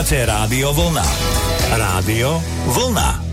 Počúvate 0.00 0.24
Rádio 0.24 0.72
Vlna. 0.72 1.04
Rádio 1.76 2.40
Vlna. 2.72 3.29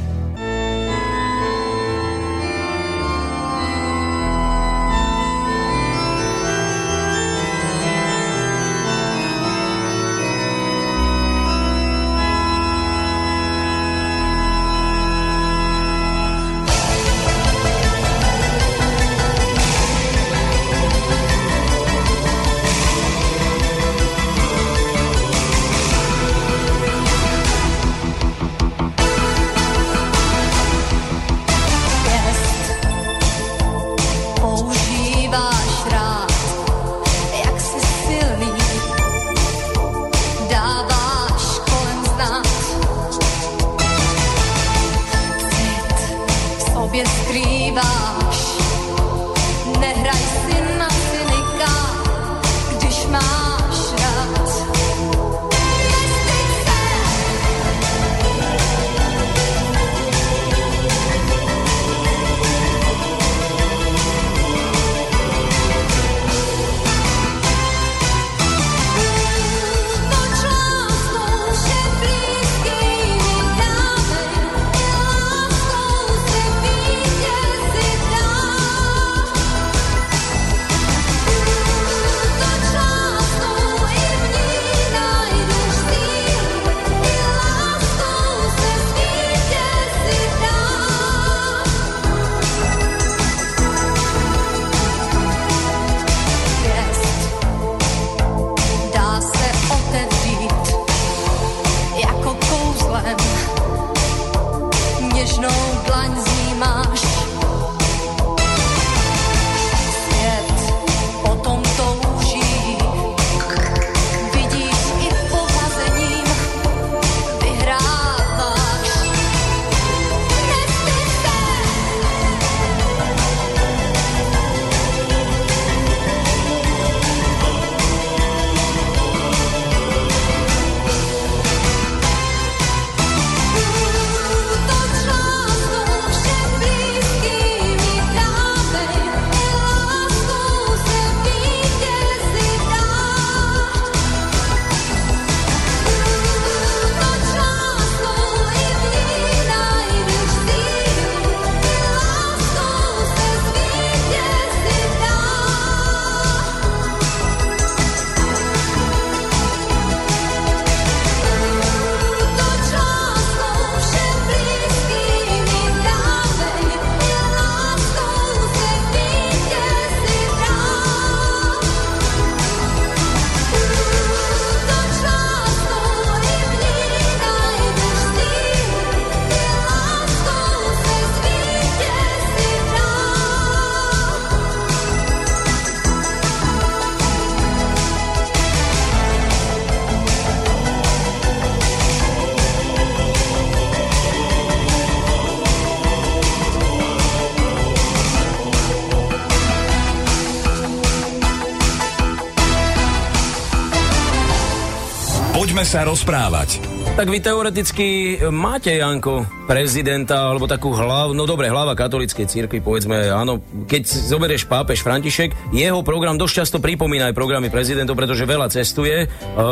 Sa 205.67 205.83
rozprávať. 205.83 206.63
Tak 206.95 207.11
vy 207.11 207.19
teoreticky 207.19 207.85
máte, 208.31 208.71
Janko, 208.71 209.27
prezidenta, 209.45 210.31
alebo 210.31 210.47
takú 210.47 210.71
hlavu, 210.71 211.11
no 211.11 211.27
dobre, 211.27 211.51
hlava 211.51 211.75
katolíckej 211.75 212.23
cirkvi, 212.23 212.63
povedzme, 212.63 213.11
áno, 213.11 213.37
keď 213.67 213.83
zoberieš 213.85 214.47
pápež 214.47 214.79
František, 214.79 215.51
jeho 215.51 215.83
program 215.83 216.15
dosť 216.15 216.33
často 216.33 216.57
pripomína 216.57 217.11
aj 217.11 217.15
programy 217.19 217.51
prezidentov, 217.51 217.99
pretože 217.99 218.23
veľa 218.23 218.47
cestuje, 218.47 219.05
eh, 219.05 219.07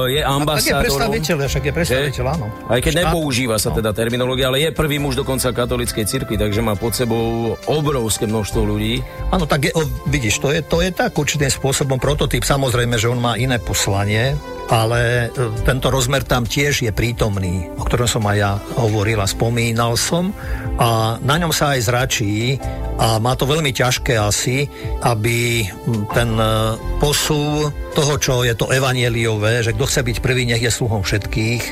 je 0.08 0.23
Tak 0.23 0.23
je 0.23 0.23
ambasádorom. 0.23 0.84
predstaviteľ, 0.88 1.36
však 1.45 1.63
je 1.67 1.73
predstaviteľ, 1.75 2.25
áno. 2.32 2.45
Aj 2.65 2.80
keď 2.80 2.91
Štát- 2.95 3.04
nepoužíva 3.12 3.56
sa 3.60 3.69
teda 3.75 3.91
terminológia, 3.91 4.47
ale 4.47 4.63
je 4.63 4.69
prvý 4.71 4.97
muž 4.97 5.19
dokonca 5.19 5.51
katolíckej 5.51 6.08
cirkvi, 6.08 6.39
takže 6.39 6.63
má 6.63 6.80
pod 6.80 6.95
sebou 6.95 7.60
obrovské 7.67 8.23
množstvo 8.25 8.63
ľudí. 8.63 9.04
Áno, 9.36 9.43
tak 9.43 9.67
je, 9.67 9.71
o, 9.75 9.84
vidíš, 10.08 10.39
to 10.39 10.47
je, 10.49 10.63
to 10.63 10.80
je 10.80 10.95
tak 10.95 11.12
určitým 11.12 11.51
spôsobom 11.51 11.99
prototyp. 11.99 12.41
Samozrejme, 12.41 12.95
že 12.95 13.12
on 13.12 13.19
má 13.19 13.36
iné 13.36 13.60
poslanie, 13.60 14.34
ale 14.69 15.30
e, 15.30 15.51
tento 15.65 15.93
rozmer 15.93 16.25
tam 16.25 16.45
tiež 16.45 16.86
je 16.86 16.91
prítomný, 16.93 17.69
o 17.78 17.84
ktorom 17.86 18.10
som 18.10 18.25
aj 18.25 18.38
ja 18.38 18.51
hovoril 18.82 19.21
a 19.21 19.30
spomínal 19.30 19.93
som. 19.97 20.34
A 20.82 21.21
na 21.21 21.36
ňom 21.38 21.54
sa 21.54 21.78
aj 21.78 21.86
zračí 21.86 22.58
a 22.97 23.21
má 23.21 23.36
to 23.38 23.45
veľmi 23.45 23.75
ťažké 23.75 24.17
asi, 24.17 24.65
aby 25.06 25.69
ten 26.15 26.30
e, 26.38 26.49
posúv 26.97 27.69
toho, 27.93 28.13
čo 28.17 28.34
je 28.41 28.58
to 28.58 28.71
evanieliové, 28.71 29.62
že 29.62 29.75
kto 29.75 29.86
chce 29.86 30.01
byť 30.01 30.17
prvý, 30.23 30.49
nech 30.49 30.63
je 30.63 30.71
sluhom 30.73 31.06
všetkých, 31.06 31.63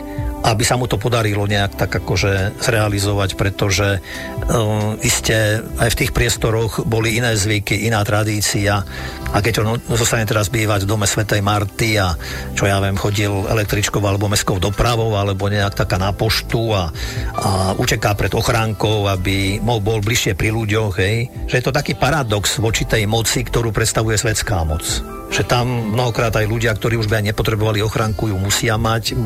aby 0.44 0.64
sa 0.68 0.76
mu 0.76 0.92
to 0.92 1.00
podarilo 1.00 1.48
nejak 1.48 1.80
tak 1.80 2.04
akože 2.04 2.60
zrealizovať, 2.60 3.40
pretože 3.40 4.04
um, 4.52 5.00
iste 5.00 5.64
aj 5.80 5.90
v 5.96 6.00
tých 6.04 6.12
priestoroch 6.12 6.84
boli 6.84 7.16
iné 7.16 7.34
zvyky, 7.40 7.88
iná 7.88 8.04
tradícia. 8.04 8.84
A 9.34 9.42
keď 9.42 9.66
on 9.66 9.80
zostane 9.96 10.28
teraz 10.30 10.52
bývať 10.52 10.86
v 10.86 10.92
dome 10.94 11.08
Svetej 11.08 11.42
Marty 11.42 11.98
a 11.98 12.14
čo 12.54 12.70
ja 12.70 12.78
viem, 12.84 13.00
chodil 13.00 13.32
električkou 13.32 14.04
alebo 14.04 14.30
mestskou 14.30 14.62
dopravou 14.62 15.16
alebo 15.18 15.50
nejak 15.50 15.74
taká 15.74 15.98
na 15.98 16.14
poštu 16.14 16.76
a, 16.76 16.92
a 17.40 17.50
uteká 17.80 18.14
pred 18.14 18.36
ochránkou, 18.36 19.10
aby 19.10 19.58
mohol 19.64 19.82
bol 19.82 20.00
bližšie 20.04 20.38
pri 20.38 20.54
ľuďoch, 20.54 20.94
hej, 21.02 21.32
že 21.50 21.58
je 21.58 21.66
to 21.66 21.74
taký 21.74 21.98
paradox 21.98 22.60
voči 22.60 22.86
tej 22.86 23.10
moci, 23.10 23.42
ktorú 23.42 23.74
predstavuje 23.74 24.20
svetská 24.20 24.62
moc. 24.68 24.84
Že 25.34 25.50
tam 25.50 25.66
mnohokrát 25.98 26.30
aj 26.38 26.46
ľudia, 26.46 26.78
ktorí 26.78 26.94
už 27.02 27.10
by 27.10 27.18
aj 27.18 27.34
nepotrebovali 27.34 27.82
ochránku, 27.82 28.30
ju 28.30 28.38
musia 28.38 28.78
mať, 28.78 29.18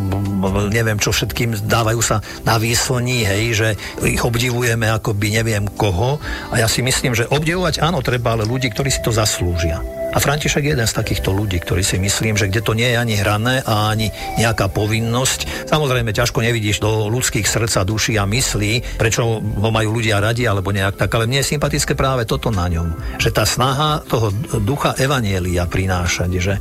neviem 0.72 0.96
čo 1.04 1.07
všetkým, 1.12 1.68
dávajú 1.68 2.02
sa 2.04 2.22
na 2.46 2.56
výslní, 2.62 3.26
hej, 3.26 3.44
že 3.56 3.68
ich 4.06 4.22
obdivujeme 4.22 4.88
ako 4.92 5.18
by 5.18 5.28
neviem 5.42 5.66
koho 5.76 6.22
a 6.54 6.62
ja 6.62 6.68
si 6.70 6.86
myslím, 6.86 7.18
že 7.18 7.30
obdivovať 7.30 7.82
áno 7.82 8.00
treba, 8.06 8.38
ale 8.38 8.46
ľudí, 8.46 8.70
ktorí 8.72 8.94
si 8.94 9.02
to 9.02 9.12
zaslúžia. 9.12 9.97
A 10.08 10.24
František 10.24 10.64
je 10.64 10.72
jeden 10.74 10.88
z 10.88 10.98
takýchto 10.98 11.36
ľudí, 11.36 11.60
ktorí 11.60 11.84
si 11.84 12.00
myslím, 12.00 12.40
že 12.40 12.48
kde 12.48 12.64
to 12.64 12.72
nie 12.72 12.88
je 12.96 12.98
ani 12.98 13.16
hrané 13.20 13.60
a 13.68 13.92
ani 13.92 14.08
nejaká 14.40 14.72
povinnosť. 14.72 15.68
Samozrejme, 15.68 16.16
ťažko 16.16 16.40
nevidíš 16.40 16.80
do 16.80 17.12
ľudských 17.12 17.44
srdca, 17.44 17.84
duší 17.84 18.16
a 18.16 18.24
myslí, 18.24 18.98
prečo 18.98 19.44
ho 19.44 19.70
majú 19.70 20.00
ľudia 20.00 20.24
radi 20.24 20.48
alebo 20.48 20.72
nejak 20.72 20.96
tak, 20.96 21.12
ale 21.12 21.28
mne 21.28 21.44
je 21.44 21.52
sympatické 21.52 21.92
práve 21.92 22.24
toto 22.24 22.48
na 22.50 22.72
ňom. 22.72 23.20
Že 23.20 23.30
tá 23.36 23.44
snaha 23.44 24.00
toho 24.08 24.32
ducha 24.64 24.96
evanielia 24.96 25.68
prinášať, 25.68 26.32
že 26.40 26.54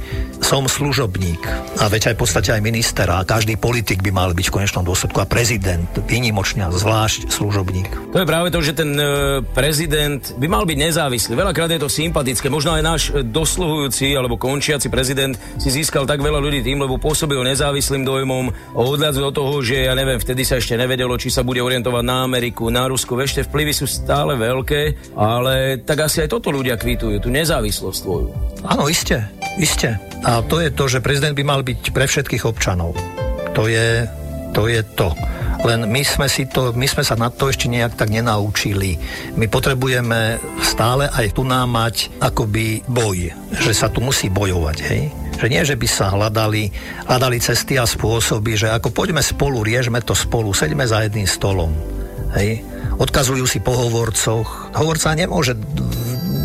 som 0.43 0.67
služobník 0.67 1.43
a 1.79 1.87
veď 1.87 2.13
aj 2.13 2.15
v 2.19 2.21
podstate 2.21 2.51
aj 2.51 2.63
minister 2.63 3.07
a 3.07 3.23
každý 3.23 3.55
politik 3.55 4.03
by 4.03 4.11
mal 4.11 4.31
byť 4.35 4.47
v 4.51 4.55
konečnom 4.59 4.83
dôsledku 4.83 5.23
a 5.23 5.27
prezident, 5.27 5.87
výnimočne 6.11 6.67
a 6.67 6.75
zvlášť 6.75 7.31
služobník. 7.31 8.11
To 8.11 8.19
je 8.19 8.27
práve 8.27 8.51
to, 8.51 8.59
že 8.59 8.75
ten 8.75 8.91
e, 8.99 9.41
prezident 9.55 10.21
by 10.35 10.47
mal 10.51 10.65
byť 10.67 10.79
nezávislý. 10.79 11.33
Veľakrát 11.39 11.71
je 11.73 11.81
to 11.81 11.91
sympatické. 11.91 12.51
Možno 12.51 12.75
aj 12.75 12.83
náš 12.83 13.03
dosluhujúci 13.37 14.17
alebo 14.17 14.41
končiaci 14.41 14.89
prezident 14.89 15.37
si 15.61 15.69
získal 15.69 16.09
tak 16.09 16.25
veľa 16.25 16.41
ľudí 16.41 16.65
tým, 16.65 16.81
lebo 16.81 16.97
pôsobil 16.97 17.37
nezávislým 17.45 18.09
dojmom, 18.09 18.73
odhľadzu 18.73 19.21
do 19.29 19.33
toho, 19.37 19.61
že 19.61 19.85
ja 19.85 19.93
neviem, 19.93 20.17
vtedy 20.17 20.49
sa 20.49 20.57
ešte 20.57 20.81
nevedelo, 20.81 21.21
či 21.21 21.29
sa 21.29 21.45
bude 21.45 21.61
orientovať 21.61 22.05
na 22.07 22.25
Ameriku, 22.25 22.73
na 22.73 22.89
Rusko. 22.89 23.21
Ešte 23.21 23.45
vplyvy 23.45 23.77
sú 23.77 23.85
stále 23.85 24.41
veľké, 24.41 25.13
ale 25.13 25.85
tak 25.85 26.09
asi 26.09 26.25
aj 26.25 26.33
toto 26.33 26.49
ľudia 26.49 26.81
kvitujú, 26.81 27.21
tú 27.21 27.29
nezávislosť 27.29 27.99
tvoju. 28.01 28.29
Áno, 28.65 28.89
iste, 28.89 29.29
iste. 29.61 30.01
A 30.25 30.41
to 30.41 30.65
je 30.65 30.73
to, 30.73 30.89
že 30.89 31.05
prezident 31.05 31.37
by 31.37 31.45
mal 31.45 31.61
byť 31.61 31.93
pre 31.93 32.09
všetkých 32.09 32.49
občanov. 32.49 32.97
To 33.53 33.69
je 33.69 34.09
to. 34.57 34.65
Je 34.73 34.81
to. 34.97 35.13
Len 35.65 35.89
my 35.89 36.03
sme, 36.05 36.27
si 36.29 36.45
to, 36.45 36.77
my 36.77 36.85
sme 36.85 37.07
sa 37.07 37.17
na 37.17 37.33
to 37.33 37.49
ešte 37.49 37.71
nejak 37.71 37.97
tak 37.97 38.13
nenaučili. 38.13 39.01
My 39.39 39.49
potrebujeme 39.49 40.43
stále 40.61 41.09
aj 41.09 41.33
tu 41.33 41.47
nám 41.47 41.73
mať 41.73 42.13
akoby 42.21 42.85
boj, 42.91 43.33
že 43.57 43.73
sa 43.73 43.89
tu 43.89 44.05
musí 44.05 44.29
bojovať, 44.29 44.77
hej? 44.91 45.03
Že 45.37 45.47
nie, 45.53 45.63
že 45.69 45.77
by 45.77 45.89
sa 45.89 46.13
hľadali, 46.13 46.73
hľadali 47.09 47.37
cesty 47.41 47.77
a 47.77 47.85
spôsoby, 47.85 48.57
že 48.57 48.73
ako 48.73 48.89
poďme 48.93 49.21
spolu, 49.21 49.61
riežme 49.61 50.01
to 50.01 50.17
spolu, 50.17 50.57
seďme 50.57 50.89
za 50.89 51.05
jedným 51.05 51.29
stolom. 51.29 51.77
Hej? 52.33 52.65
Odkazujú 52.97 53.45
si 53.45 53.61
po 53.61 53.77
hovorcoch. 53.77 54.73
Hovorca 54.73 55.13
nemôže 55.13 55.53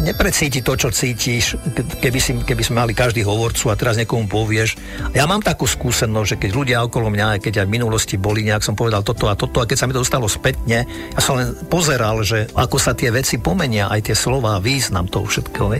neprecíti 0.02 0.66
to, 0.66 0.74
čo 0.74 0.90
cítiš, 0.90 1.56
ke- 1.78 1.86
keby, 2.02 2.20
si, 2.20 2.34
keby 2.42 2.64
sme 2.66 2.82
mali 2.82 2.94
každý 2.98 3.22
hovorcu 3.22 3.70
a 3.70 3.78
teraz 3.78 3.96
niekomu 3.96 4.26
povieš. 4.26 4.76
Ja 5.14 5.30
mám 5.30 5.46
takú 5.46 5.70
skúsenosť, 5.70 6.28
že 6.28 6.40
keď 6.42 6.52
ľudia 6.52 6.78
okolo 6.82 7.14
mňa, 7.14 7.38
keď 7.38 7.64
aj 7.64 7.68
v 7.70 7.76
minulosti 7.78 8.16
boli, 8.18 8.42
nejak 8.42 8.66
som 8.66 8.74
povedal 8.74 9.06
toto 9.06 9.30
a 9.30 9.38
toto 9.38 9.62
a 9.62 9.70
keď 9.70 9.78
sa 9.78 9.86
mi 9.86 9.94
to 9.94 10.02
dostalo 10.02 10.26
spätne, 10.26 10.90
ja 10.90 11.20
som 11.22 11.38
len 11.38 11.54
pozeral, 11.70 12.18
že 12.26 12.50
ako 12.58 12.82
sa 12.82 12.98
tie 12.98 13.14
veci 13.14 13.38
pomenia, 13.38 13.94
aj 13.94 14.10
tie 14.10 14.16
slova, 14.18 14.58
význam 14.58 15.06
toho 15.06 15.30
všetkého. 15.30 15.68
Ne? 15.78 15.80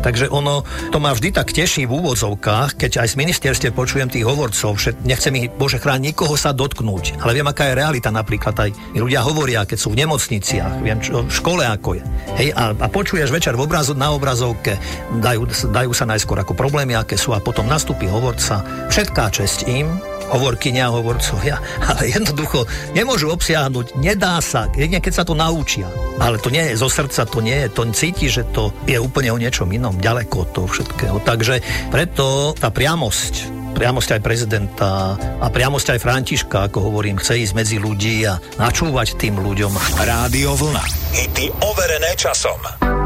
Takže 0.00 0.32
ono, 0.32 0.64
to 0.88 0.98
ma 0.98 1.12
vždy 1.12 1.36
tak 1.36 1.52
teší 1.52 1.84
v 1.84 1.92
úvodzovkách, 2.00 2.80
keď 2.80 3.04
aj 3.04 3.08
z 3.12 3.18
ministerstiev 3.20 3.72
počujem 3.76 4.08
tých 4.08 4.24
hovorcov, 4.24 4.80
že 4.80 4.96
nechcem 5.04 5.36
ich, 5.36 5.52
Bože 5.52 5.76
chráň, 5.76 6.10
nikoho 6.12 6.40
sa 6.40 6.56
dotknúť. 6.56 7.20
Ale 7.20 7.36
viem, 7.36 7.44
aká 7.44 7.68
je 7.68 7.76
realita 7.76 8.08
napríklad 8.08 8.56
aj 8.56 8.70
ľudia 8.96 9.20
hovoria, 9.20 9.68
keď 9.68 9.78
sú 9.78 9.92
v 9.92 10.00
nemocniciach, 10.06 10.80
viem, 10.80 10.98
čo, 11.04 11.26
v 11.26 11.32
škole 11.32 11.66
ako 11.68 12.00
je. 12.00 12.04
Hej, 12.40 12.48
a, 12.56 12.72
a 12.72 12.86
počuješ 12.88 13.28
večer 13.28 13.57
v 13.58 13.66
obrazu, 13.66 13.98
na 13.98 14.14
obrazovke, 14.14 14.78
dajú, 15.18 15.50
dajú 15.74 15.90
sa 15.90 16.06
najskôr 16.06 16.38
ako 16.38 16.54
problémy, 16.54 16.94
aké 16.94 17.18
sú 17.18 17.34
a 17.34 17.42
potom 17.42 17.66
nastúpi 17.66 18.06
hovorca. 18.06 18.62
Všetká 18.86 19.34
česť 19.34 19.66
im, 19.66 19.90
hovorkynia 20.30 20.92
a 20.92 20.94
hovorcovia, 20.94 21.58
ale 21.90 22.12
jednoducho 22.14 22.68
nemôžu 22.94 23.32
obsiahnuť, 23.32 23.98
nedá 23.98 24.38
sa, 24.38 24.70
jedine 24.76 25.02
keď 25.02 25.12
sa 25.12 25.24
to 25.26 25.34
naučia. 25.34 25.90
Ale 26.22 26.38
to 26.38 26.54
nie 26.54 26.62
je 26.70 26.78
zo 26.78 26.86
srdca, 26.86 27.26
to 27.26 27.42
nie 27.42 27.66
je, 27.66 27.68
to 27.74 27.82
cíti, 27.90 28.30
že 28.30 28.46
to 28.54 28.70
je 28.86 29.00
úplne 29.00 29.32
o 29.34 29.40
niečom 29.40 29.66
inom, 29.74 29.98
ďaleko 29.98 30.46
od 30.46 30.48
toho 30.54 30.66
všetkého. 30.70 31.18
Takže 31.24 31.64
preto 31.90 32.54
tá 32.58 32.68
priamosť, 32.70 33.58
priamosť 33.74 34.18
aj 34.18 34.20
prezidenta 34.20 35.14
a 35.16 35.46
priamosť 35.46 35.96
aj 35.96 36.02
Františka, 36.02 36.56
ako 36.68 36.90
hovorím, 36.92 37.22
chce 37.22 37.48
ísť 37.48 37.54
medzi 37.54 37.76
ľudí 37.78 38.26
a 38.26 38.42
načúvať 38.58 39.14
tým 39.16 39.38
ľuďom. 39.38 39.72
Rádio 40.02 40.58
Vlna. 40.58 40.84
Hity 41.14 41.46
overené 41.62 42.12
časom. 42.18 42.97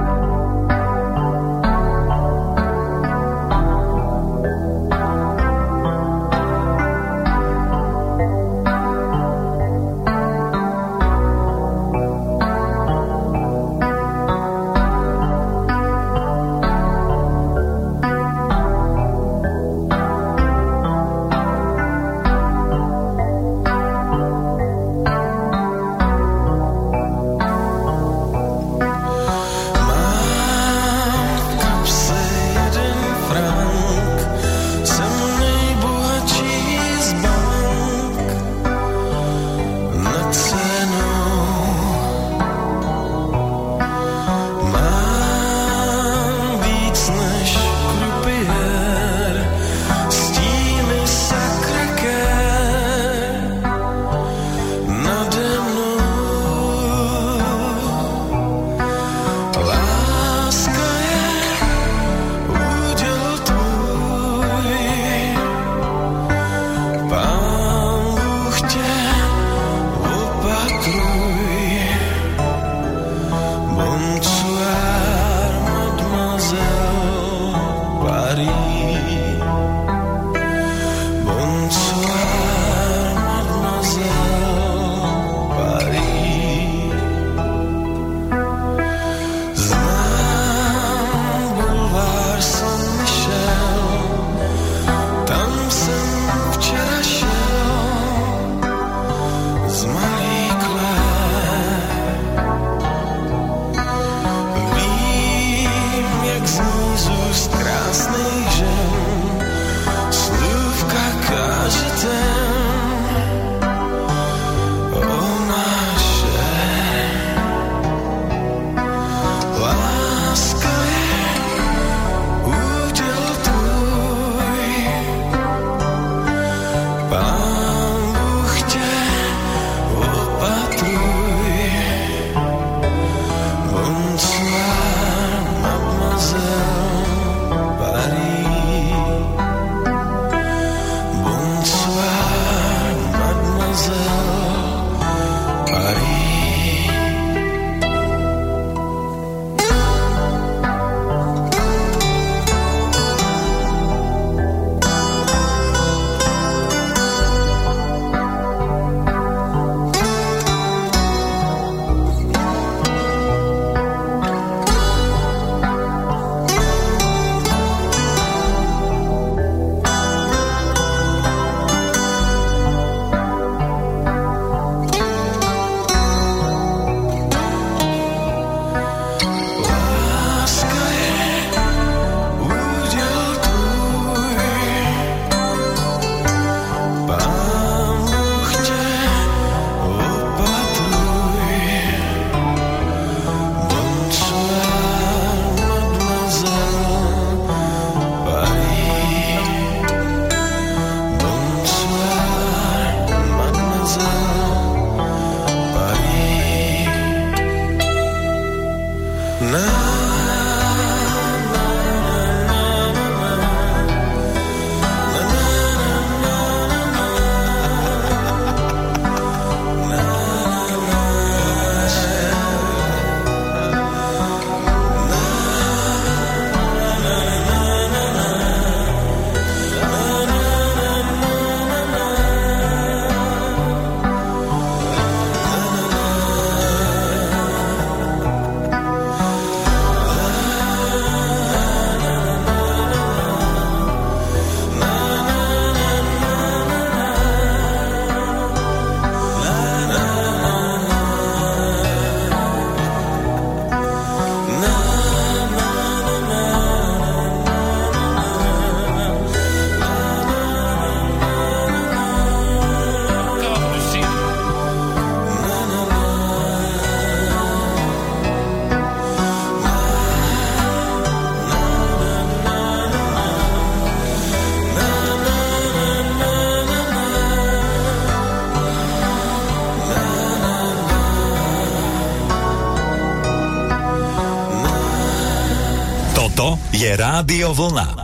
Toto 286.97 287.32
je 287.32 288.02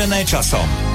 overené 0.00 0.24
časom. 0.24 0.89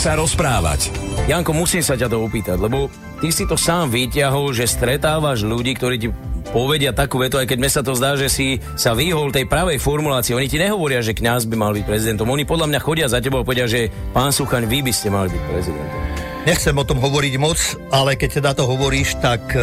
Sa 0.00 0.16
rozprávať. 0.16 0.88
Janko, 1.28 1.52
musím 1.52 1.84
sa 1.84 1.92
ťa 1.92 2.08
to 2.08 2.24
opýtať, 2.24 2.56
lebo 2.56 2.88
ty 3.20 3.28
si 3.28 3.44
to 3.44 3.60
sám 3.60 3.92
vyťahol, 3.92 4.56
že 4.56 4.64
stretávaš 4.64 5.44
ľudí, 5.44 5.76
ktorí 5.76 5.96
ti 6.00 6.08
povedia 6.56 6.96
takú 6.96 7.20
vetu, 7.20 7.36
aj 7.36 7.44
keď 7.44 7.58
mne 7.60 7.68
sa 7.68 7.84
to 7.84 7.92
zdá, 7.92 8.16
že 8.16 8.32
si 8.32 8.64
sa 8.80 8.96
vyhol 8.96 9.28
tej 9.28 9.44
pravej 9.44 9.76
formulácii. 9.76 10.32
Oni 10.32 10.48
ti 10.48 10.56
nehovoria, 10.56 11.04
že 11.04 11.12
kňaz 11.12 11.44
by 11.44 11.52
mal 11.52 11.76
byť 11.76 11.84
prezidentom. 11.84 12.32
Oni 12.32 12.48
podľa 12.48 12.72
mňa 12.72 12.80
chodia 12.80 13.12
za 13.12 13.20
tebou 13.20 13.44
a 13.44 13.46
povedia, 13.46 13.68
že 13.68 13.92
pán 14.16 14.32
Suchaň, 14.32 14.64
vy 14.64 14.80
by 14.80 14.92
ste 14.96 15.12
mali 15.12 15.28
byť 15.36 15.42
prezidentom. 15.52 16.00
Nechcem 16.48 16.72
o 16.80 16.88
tom 16.88 16.96
hovoriť 16.96 17.34
moc, 17.36 17.60
ale 17.92 18.16
keď 18.16 18.40
teda 18.40 18.50
to 18.56 18.64
hovoríš, 18.64 19.20
tak 19.20 19.52
e, 19.52 19.60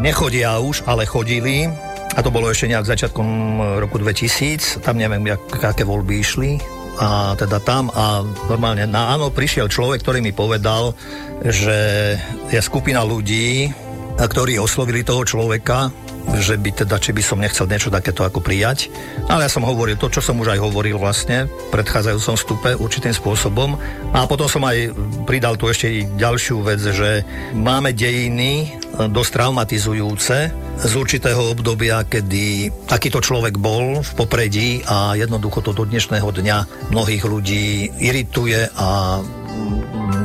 nechodia 0.00 0.64
už, 0.64 0.88
ale 0.88 1.04
chodili. 1.04 1.68
A 2.16 2.24
to 2.24 2.32
bolo 2.32 2.48
ešte 2.48 2.72
nejak 2.72 2.88
začiatkom 2.88 3.28
e, 3.28 3.60
roku 3.84 4.00
2000. 4.00 4.80
Tam 4.80 4.96
neviem, 4.96 5.28
aké 5.60 5.84
voľby 5.84 6.24
išli. 6.24 6.73
A 7.00 7.34
teda 7.34 7.58
tam 7.58 7.90
a 7.90 8.22
normálne 8.46 8.86
na 8.86 9.14
áno 9.14 9.34
prišiel 9.34 9.66
človek, 9.66 10.02
ktorý 10.02 10.22
mi 10.22 10.30
povedal, 10.30 10.94
že 11.42 12.14
je 12.50 12.60
skupina 12.62 13.02
ľudí, 13.02 13.74
ktorí 14.14 14.62
oslovili 14.62 15.02
toho 15.02 15.26
človeka, 15.26 15.90
že 16.38 16.56
by 16.56 16.70
teda, 16.72 16.96
či 16.96 17.12
by 17.12 17.22
som 17.22 17.42
nechcel 17.42 17.68
niečo 17.68 17.92
takéto 17.92 18.24
ako 18.24 18.40
prijať. 18.40 18.88
Ale 19.28 19.44
ja 19.44 19.50
som 19.50 19.66
hovoril 19.66 19.98
to, 19.98 20.08
čo 20.08 20.24
som 20.24 20.38
už 20.40 20.56
aj 20.56 20.62
hovoril 20.62 20.96
vlastne 20.96 21.50
v 21.50 21.52
predchádzajúcom 21.74 22.36
stupe 22.38 22.70
určitým 22.78 23.12
spôsobom. 23.12 23.76
A 24.14 24.24
potom 24.24 24.48
som 24.48 24.64
aj 24.64 24.94
pridal 25.28 25.58
tu 25.60 25.68
ešte 25.68 26.06
ďalšiu 26.16 26.62
vec, 26.64 26.80
že 26.80 27.26
máme 27.52 27.92
dejiny 27.92 28.83
dosť 28.94 29.30
traumatizujúce 29.34 30.36
z 30.78 30.92
určitého 30.94 31.50
obdobia, 31.50 32.06
kedy 32.06 32.70
takýto 32.86 33.18
človek 33.18 33.58
bol 33.58 34.02
v 34.02 34.10
popredí 34.14 34.82
a 34.86 35.18
jednoducho 35.18 35.62
to 35.62 35.70
do 35.74 35.86
dnešného 35.86 36.26
dňa 36.30 36.90
mnohých 36.94 37.24
ľudí 37.26 37.90
irituje 37.98 38.70
a 38.78 39.18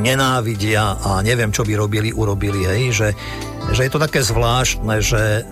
nenávidia 0.00 0.98
a 1.02 1.20
neviem, 1.22 1.52
čo 1.54 1.62
by 1.62 1.72
robili, 1.76 2.10
urobili, 2.10 2.66
hej, 2.66 2.82
že, 2.90 3.08
že 3.74 3.86
je 3.86 3.90
to 3.92 4.00
také 4.02 4.24
zvláštne, 4.24 4.96
že 5.02 5.44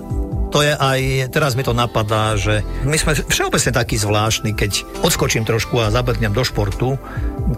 to 0.49 0.65
je 0.65 0.73
aj, 0.73 1.31
teraz 1.33 1.53
mi 1.55 1.63
to 1.63 1.77
napadá, 1.77 2.35
že 2.41 2.65
my 2.85 2.97
sme 2.97 3.13
všeobecne 3.17 3.73
takí 3.73 4.01
zvláštni, 4.01 4.57
keď 4.57 5.05
odskočím 5.05 5.45
trošku 5.45 5.77
a 5.81 5.93
zabrdnem 5.93 6.33
do 6.33 6.41
športu, 6.41 6.97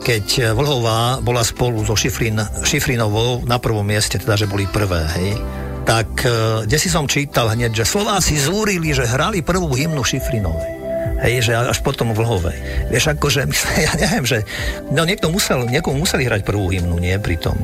keď 0.03 0.55
Vlhová 0.55 1.23
bola 1.23 1.43
spolu 1.47 1.83
so 1.87 1.95
Šifrin, 1.95 2.39
Šifrinovou 2.67 3.47
na 3.47 3.63
prvom 3.63 3.87
mieste, 3.87 4.19
teda, 4.19 4.35
že 4.35 4.51
boli 4.51 4.67
prvé, 4.67 5.07
hej, 5.19 5.31
tak 5.91 6.09
eh, 6.23 6.67
kde 6.67 6.79
si 6.79 6.87
som 6.87 7.11
čítal 7.11 7.51
hneď, 7.51 7.83
že 7.83 7.89
Slováci 7.89 8.39
zúrili, 8.39 8.95
že 8.95 9.09
hrali 9.09 9.43
prvú 9.43 9.75
hymnu 9.75 10.03
Šifrinovej. 10.07 10.79
Hej, 11.21 11.53
že 11.53 11.53
až 11.53 11.85
potom 11.85 12.17
vlhové. 12.17 12.57
Vieš, 12.89 13.13
akože, 13.13 13.45
ja 13.87 13.93
neviem, 13.99 14.25
že 14.25 14.39
no 14.89 15.05
niekto 15.05 15.29
musel, 15.29 15.69
niekomu 15.69 16.09
museli 16.09 16.25
hrať 16.25 16.49
prvú 16.49 16.73
hymnu, 16.73 16.97
nie 16.97 17.13
pri 17.21 17.37
tom. 17.37 17.61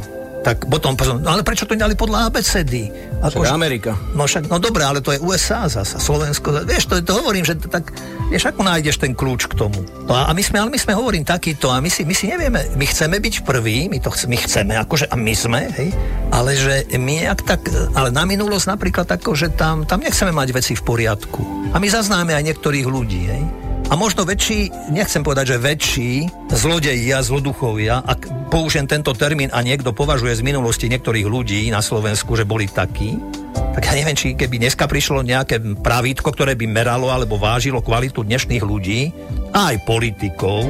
Tak 0.46 0.70
potom, 0.70 0.94
no 0.94 1.26
ale 1.26 1.42
prečo 1.42 1.66
to 1.66 1.74
nedali 1.74 1.98
podľa 1.98 2.30
ABCD? 2.30 2.86
Však 3.18 3.50
Amerika. 3.50 3.98
No 4.14 4.30
však, 4.30 4.46
no 4.46 4.62
dobre, 4.62 4.86
ale 4.86 5.02
to 5.02 5.10
je 5.10 5.18
USA 5.18 5.66
zasa, 5.66 5.98
Slovensko. 5.98 6.62
Vieš, 6.62 6.86
to, 6.86 6.94
to 7.02 7.18
hovorím, 7.18 7.42
že 7.42 7.58
tak, 7.58 7.90
vieš, 8.30 8.54
ako 8.54 8.62
nájdeš 8.62 9.02
ten 9.02 9.10
kľúč 9.10 9.50
k 9.50 9.58
tomu. 9.58 9.82
No 10.06 10.14
a, 10.14 10.30
a 10.30 10.32
my 10.38 10.42
sme, 10.46 10.62
ale 10.62 10.70
my 10.70 10.78
sme 10.78 10.94
hovorím 10.94 11.26
takýto 11.26 11.66
a 11.74 11.82
my 11.82 11.90
si, 11.90 12.06
my 12.06 12.14
si 12.14 12.30
nevieme, 12.30 12.62
my 12.78 12.86
chceme 12.86 13.18
byť 13.18 13.42
prví, 13.42 13.90
my 13.90 13.98
to 13.98 14.14
chce, 14.14 14.30
my 14.30 14.38
chceme, 14.38 14.78
akože, 14.86 15.10
a 15.10 15.18
my 15.18 15.34
sme, 15.34 15.60
hej, 15.82 15.90
ale 16.30 16.54
že 16.54 16.94
my 16.94 17.26
jak 17.26 17.42
tak, 17.42 17.66
ale 17.98 18.14
na 18.14 18.22
minulosť 18.22 18.70
napríklad 18.70 19.10
ako, 19.10 19.34
že 19.34 19.50
tam, 19.50 19.82
tam 19.82 19.98
nechceme 19.98 20.30
mať 20.30 20.54
veci 20.54 20.72
v 20.78 20.82
poriadku. 20.86 21.74
A 21.74 21.82
my 21.82 21.90
zaznáme 21.90 22.38
aj 22.38 22.54
niektorých 22.54 22.86
ľudí, 22.86 23.22
hej. 23.26 23.65
A 23.86 23.94
možno 23.94 24.26
väčší, 24.26 24.90
nechcem 24.90 25.22
povedať, 25.22 25.54
že 25.54 25.62
väčší 25.62 26.12
zlodejia, 26.50 27.22
zloduchovia, 27.22 28.02
ak 28.02 28.50
použijem 28.50 28.90
tento 28.90 29.14
termín 29.14 29.46
a 29.54 29.62
niekto 29.62 29.94
považuje 29.94 30.34
z 30.34 30.42
minulosti 30.42 30.90
niektorých 30.90 31.22
ľudí 31.22 31.70
na 31.70 31.78
Slovensku, 31.78 32.34
že 32.34 32.42
boli 32.42 32.66
takí, 32.66 33.14
tak 33.54 33.86
ja 33.86 33.94
neviem, 33.94 34.18
či 34.18 34.34
keby 34.34 34.58
dneska 34.58 34.90
prišlo 34.90 35.22
nejaké 35.22 35.62
pravítko, 35.78 36.34
ktoré 36.34 36.58
by 36.58 36.66
meralo 36.66 37.14
alebo 37.14 37.38
vážilo 37.38 37.78
kvalitu 37.78 38.26
dnešných 38.26 38.64
ľudí, 38.66 39.14
a 39.54 39.70
aj 39.70 39.86
politikov, 39.86 40.66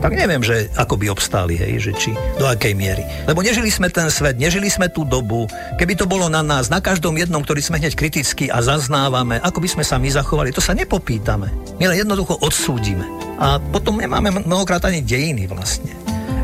tak 0.00 0.12
neviem, 0.12 0.44
že 0.44 0.68
ako 0.76 1.00
by 1.00 1.06
obstáli, 1.08 1.56
hej, 1.56 1.80
že 1.80 1.92
či 1.96 2.10
do 2.36 2.44
akej 2.44 2.76
miery. 2.76 3.02
Lebo 3.24 3.40
nežili 3.40 3.72
sme 3.72 3.88
ten 3.88 4.12
svet, 4.12 4.36
nežili 4.36 4.68
sme 4.68 4.92
tú 4.92 5.08
dobu. 5.08 5.48
Keby 5.80 5.96
to 5.96 6.04
bolo 6.04 6.28
na 6.28 6.44
nás, 6.44 6.68
na 6.68 6.84
každom 6.84 7.16
jednom, 7.16 7.40
ktorý 7.40 7.64
sme 7.64 7.80
hneď 7.80 7.96
kriticky 7.96 8.52
a 8.52 8.60
zaznávame, 8.60 9.40
ako 9.40 9.58
by 9.64 9.68
sme 9.72 9.84
sa 9.84 9.96
my 9.96 10.08
zachovali, 10.12 10.52
to 10.52 10.60
sa 10.60 10.76
nepopýtame. 10.76 11.48
My 11.80 11.84
len 11.88 12.00
jednoducho 12.04 12.36
odsúdime. 12.44 13.08
A 13.40 13.60
potom 13.60 13.96
nemáme 13.96 14.32
mnohokrát 14.44 14.84
ani 14.84 15.00
dejiny 15.00 15.48
vlastne. 15.48 15.92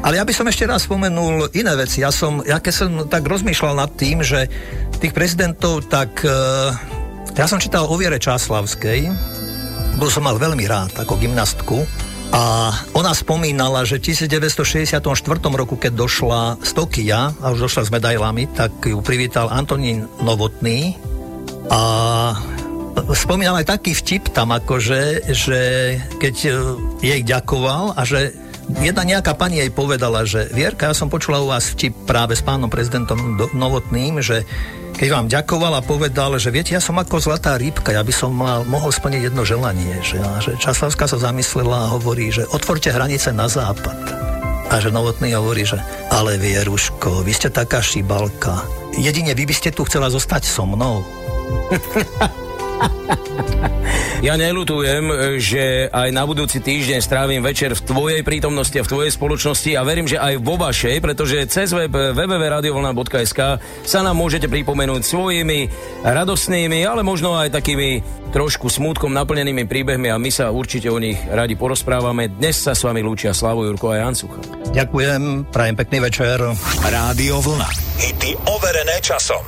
Ale 0.02 0.18
ja 0.18 0.26
by 0.26 0.34
som 0.34 0.50
ešte 0.50 0.66
raz 0.66 0.82
spomenul 0.82 1.54
iné 1.54 1.72
veci. 1.78 2.02
Ja 2.02 2.10
som, 2.10 2.42
ja 2.42 2.58
keď 2.58 2.74
som 2.74 2.90
tak 3.06 3.22
rozmýšľal 3.22 3.78
nad 3.78 3.90
tým, 3.94 4.18
že 4.18 4.50
tých 4.98 5.14
prezidentov, 5.14 5.86
tak 5.86 6.26
uh, 6.26 6.74
ja 7.38 7.46
som 7.46 7.62
čítal 7.62 7.86
o 7.86 7.94
Viere 7.94 8.18
Čáslavskej, 8.18 9.06
bol 10.02 10.10
som 10.10 10.26
mal 10.26 10.42
veľmi 10.42 10.66
rád 10.66 10.90
ako 10.98 11.22
gymnastku, 11.22 11.86
a 12.32 12.72
ona 12.96 13.12
spomínala, 13.12 13.84
že 13.84 14.00
v 14.00 14.16
1964 14.16 15.04
roku, 15.52 15.76
keď 15.76 15.92
došla 15.92 16.40
z 16.64 16.70
Tokia 16.72 17.36
a 17.36 17.46
už 17.52 17.68
došla 17.68 17.82
s 17.84 17.90
medailami, 17.92 18.48
tak 18.48 18.72
ju 18.88 19.04
privítal 19.04 19.52
Antonín 19.52 20.08
Novotný. 20.24 20.96
A 21.68 21.80
spomínal 23.12 23.60
aj 23.60 23.76
taký 23.76 23.92
vtip 23.92 24.32
tam, 24.32 24.56
akože, 24.56 25.28
že 25.28 25.60
keď 26.16 26.36
e, 26.44 26.50
jej 27.04 27.20
ďakoval 27.20 28.00
a 28.00 28.02
že 28.08 28.32
jedna 28.80 29.04
nejaká 29.04 29.36
pani 29.36 29.60
jej 29.60 29.68
povedala, 29.68 30.24
že 30.24 30.48
Vierka, 30.56 30.88
ja 30.88 30.96
som 30.96 31.12
počula 31.12 31.44
u 31.44 31.52
vás 31.52 31.76
vtip 31.76 31.92
práve 32.08 32.32
s 32.32 32.40
pánom 32.40 32.72
prezidentom 32.72 33.36
Novotným, 33.52 34.24
že 34.24 34.48
keď 34.92 35.08
vám 35.08 35.26
ďakoval 35.26 35.72
a 35.78 35.82
povedal, 35.82 36.36
že 36.36 36.52
viete, 36.52 36.76
ja 36.76 36.82
som 36.82 37.00
ako 37.00 37.18
zlatá 37.18 37.56
rybka, 37.56 37.96
ja 37.96 38.04
by 38.04 38.14
som 38.14 38.30
mal, 38.32 38.62
mohol 38.68 38.92
splniť 38.92 39.32
jedno 39.32 39.42
želanie. 39.42 39.98
Že, 40.04 40.18
a 40.20 40.30
že 40.38 40.52
Časlavská 40.60 41.08
sa 41.08 41.18
zamyslela 41.18 41.88
a 41.88 41.92
hovorí, 41.96 42.30
že 42.30 42.46
otvorte 42.50 42.92
hranice 42.92 43.32
na 43.32 43.48
západ. 43.48 43.98
A 44.72 44.80
že 44.80 44.88
Novotný 44.88 45.36
hovorí, 45.36 45.68
že 45.68 45.76
ale 46.08 46.40
Vieruško, 46.40 47.24
vy 47.24 47.32
ste 47.32 47.52
taká 47.52 47.84
šibalka. 47.84 48.64
Jedine 48.96 49.36
vy 49.36 49.44
by 49.48 49.54
ste 49.56 49.72
tu 49.72 49.84
chcela 49.84 50.08
zostať 50.08 50.42
so 50.44 50.64
mnou. 50.64 51.04
Ja 54.22 54.38
nelutujem, 54.38 55.34
že 55.42 55.90
aj 55.90 56.14
na 56.14 56.22
budúci 56.22 56.62
týždeň 56.62 57.02
strávim 57.02 57.42
večer 57.42 57.74
v 57.74 57.82
tvojej 57.82 58.22
prítomnosti 58.22 58.78
a 58.78 58.86
v 58.86 58.90
tvojej 58.94 59.10
spoločnosti 59.10 59.74
a 59.74 59.82
verím, 59.82 60.06
že 60.06 60.14
aj 60.14 60.38
vo 60.38 60.54
vašej, 60.54 61.02
pretože 61.02 61.42
cez 61.50 61.74
web 61.74 61.90
www.radiovolna.sk 61.90 63.58
sa 63.82 63.98
nám 64.06 64.14
môžete 64.14 64.46
pripomenúť 64.46 65.02
svojimi 65.02 65.66
radosnými, 66.06 66.86
ale 66.86 67.02
možno 67.02 67.34
aj 67.34 67.50
takými 67.50 67.98
trošku 68.30 68.70
smutkom 68.70 69.10
naplnenými 69.10 69.66
príbehmi 69.66 70.14
a 70.14 70.22
my 70.22 70.30
sa 70.30 70.54
určite 70.54 70.86
o 70.86 71.02
nich 71.02 71.18
radi 71.26 71.58
porozprávame. 71.58 72.30
Dnes 72.30 72.62
sa 72.62 72.78
s 72.78 72.86
vami 72.86 73.02
lúčia 73.02 73.34
Slavo 73.34 73.66
Jurko 73.66 73.90
a 73.90 74.06
Jan 74.06 74.14
Sucha. 74.14 74.38
Ďakujem, 74.70 75.50
prajem 75.50 75.74
pekný 75.74 75.98
večer. 75.98 76.38
Rádio 76.78 77.42
Vlna. 77.42 77.68
Hity 77.98 78.38
overené 78.46 79.02
časom. 79.02 79.42